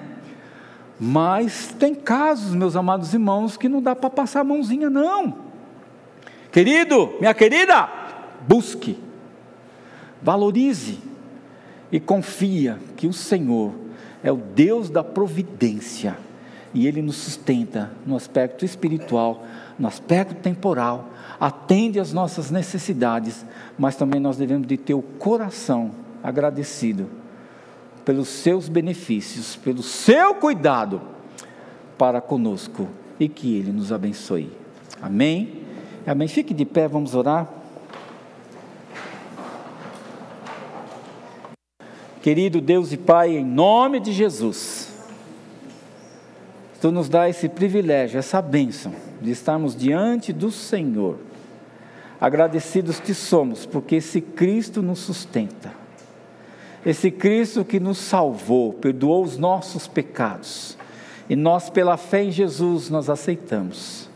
Mas 0.99 1.75
tem 1.79 1.95
casos, 1.95 2.55
meus 2.55 2.77
amados 2.77 3.15
irmãos, 3.15 3.57
que 3.57 3.69
não 3.69 3.81
dá 3.81 3.97
para 3.97 4.11
passar 4.11 4.41
a 4.41 4.45
mãozinha, 4.45 4.91
não. 4.91 5.35
Querido, 6.53 7.15
minha 7.19 7.33
querida, 7.33 7.89
busque, 8.47 8.99
valorize 10.21 10.99
e 11.91 11.99
confia 11.99 12.79
que 12.97 13.07
o 13.07 13.13
Senhor 13.13 13.73
é 14.23 14.31
o 14.31 14.37
Deus 14.37 14.91
da 14.91 15.03
providência 15.03 16.19
e 16.75 16.87
Ele 16.87 17.01
nos 17.01 17.17
sustenta 17.17 17.91
no 18.05 18.15
aspecto 18.15 18.65
espiritual, 18.65 19.45
no 19.79 19.89
aspecto 19.89 20.35
temporal, 20.35 21.09
atende 21.41 21.99
às 21.99 22.13
nossas 22.13 22.51
necessidades, 22.51 23.47
mas 23.79 23.97
também 23.97 24.21
nós 24.21 24.37
devemos 24.37 24.67
de 24.67 24.77
ter 24.77 24.95
o 24.95 25.03
coração 25.03 25.93
agradecido 26.23 27.20
pelos 28.05 28.29
seus 28.29 28.69
benefícios, 28.69 29.57
pelo 29.57 29.83
seu 29.83 30.35
cuidado 30.35 31.01
para 31.99 32.21
conosco 32.21 32.89
e 33.19 33.29
que 33.29 33.57
Ele 33.57 33.73
nos 33.73 33.93
abençoe. 33.93 34.51
Amém? 35.01 35.63
Amém. 36.07 36.29
Fique 36.29 36.55
de 36.55 36.65
pé, 36.65 36.89
vamos 36.89 37.15
orar. 37.15 37.49
Querido 42.23 42.61
Deus 42.61 42.93
e 42.93 42.97
Pai, 42.97 43.37
em 43.37 43.45
nome 43.45 43.99
de 43.99 44.13
Jesus, 44.13 44.91
Tu 46.81 46.91
nos 46.91 47.11
dá 47.11 47.29
esse 47.29 47.47
privilégio, 47.49 48.19
essa 48.19 48.41
bênção 48.41 48.95
de 49.21 49.31
estarmos 49.31 49.77
diante 49.77 50.33
do 50.33 50.51
Senhor. 50.51 51.19
Agradecidos 52.19 52.99
que 52.99 53.13
somos, 53.13 53.67
porque 53.67 53.97
esse 53.97 54.21
Cristo 54.21 54.81
nos 54.81 55.01
sustenta. 55.01 55.80
Esse 56.85 57.11
Cristo 57.11 57.65
que 57.65 57.79
nos 57.79 57.99
salvou, 57.99 58.73
perdoou 58.73 59.23
os 59.23 59.37
nossos 59.37 59.87
pecados. 59.87 60.79
E 61.29 61.37
nós, 61.37 61.69
pela 61.71 61.97
fé 61.97 62.25
em 62.25 62.31
Jesus, 62.31 62.91
nós 62.91 63.11
aceitamos. 63.11 64.09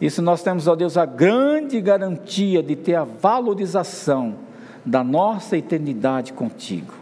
Isso 0.00 0.22
nós 0.22 0.42
temos, 0.42 0.66
ó 0.66 0.74
Deus, 0.74 0.96
a 0.96 1.04
grande 1.04 1.80
garantia 1.80 2.62
de 2.62 2.74
ter 2.74 2.94
a 2.94 3.04
valorização 3.04 4.36
da 4.84 5.04
nossa 5.04 5.58
eternidade 5.58 6.32
contigo. 6.32 6.94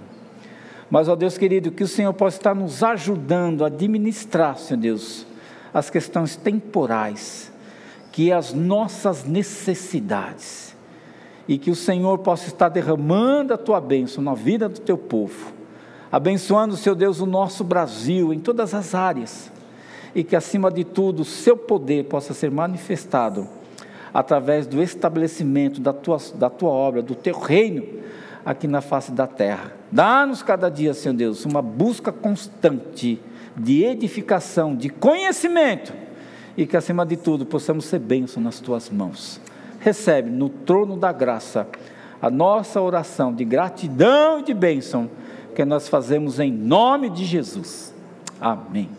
Mas, 0.91 1.09
ó 1.09 1.15
Deus 1.15 1.39
querido, 1.39 1.71
que 1.71 1.85
o 1.85 1.89
Senhor 1.89 2.13
possa 2.13 2.39
estar 2.39 2.55
nos 2.55 2.83
ajudando 2.83 3.63
a 3.63 3.69
administrar, 3.69 4.59
Senhor 4.59 4.81
Deus, 4.81 5.27
as 5.73 5.91
questões 5.91 6.35
temporais, 6.35 7.53
que 8.11 8.33
as 8.33 8.53
nossas 8.53 9.25
necessidades, 9.25 10.68
e 11.49 11.57
que 11.57 11.71
o 11.71 11.75
Senhor 11.75 12.19
possa 12.19 12.47
estar 12.47 12.69
derramando 12.69 13.55
a 13.55 13.57
tua 13.57 13.81
bênção 13.81 14.23
na 14.23 14.35
vida 14.35 14.69
do 14.69 14.79
teu 14.79 14.99
povo, 14.99 15.53
abençoando, 16.13 16.77
Senhor 16.77 16.95
Deus, 16.95 17.21
o 17.21 17.27
nosso 17.27 17.65
Brasil 17.65 18.33
em 18.35 18.39
todas 18.39 18.75
as 18.75 18.95
áreas, 18.95 19.51
e 20.15 20.23
que 20.23 20.37
acima 20.37 20.71
de 20.71 20.85
tudo 20.85 21.23
o 21.23 21.25
seu 21.25 21.57
poder 21.57 22.05
possa 22.05 22.35
ser 22.35 22.51
manifestado 22.51 23.49
através 24.13 24.67
do 24.67 24.83
estabelecimento 24.83 25.81
da 25.81 25.93
tua, 25.93 26.19
da 26.35 26.51
tua 26.51 26.71
obra, 26.71 27.03
do 27.03 27.15
teu 27.15 27.39
reino 27.39 27.85
aqui 28.45 28.67
na 28.67 28.81
face 28.81 29.13
da 29.13 29.27
terra. 29.27 29.73
Dá-nos 29.91 30.43
cada 30.43 30.71
dia, 30.71 30.95
Senhor 30.95 31.15
Deus, 31.15 31.45
uma 31.45 31.63
busca 31.63 32.13
constante 32.13 33.21
de 33.57 33.85
edificação, 33.85 34.75
de 34.75 34.89
conhecimento, 34.89 35.93
e 36.57 36.67
que 36.67 36.77
acima 36.77 37.05
de 37.05 37.17
tudo 37.17 37.47
possamos 37.47 37.85
ser 37.85 37.99
bênção 37.99 38.43
nas 38.43 38.61
tuas 38.61 38.91
mãos. 38.91 39.41
Recebe 39.89 40.29
no 40.29 40.51
trono 40.51 40.99
da 40.99 41.11
graça 41.13 41.67
a 42.21 42.29
nossa 42.29 42.79
oração 42.79 43.35
de 43.35 43.43
gratidão 43.43 44.41
e 44.41 44.43
de 44.43 44.53
bênção 44.53 45.09
que 45.55 45.65
nós 45.65 45.89
fazemos 45.89 46.39
em 46.39 46.53
nome 46.53 47.09
de 47.09 47.25
Jesus. 47.25 47.95
Amém. 48.39 48.91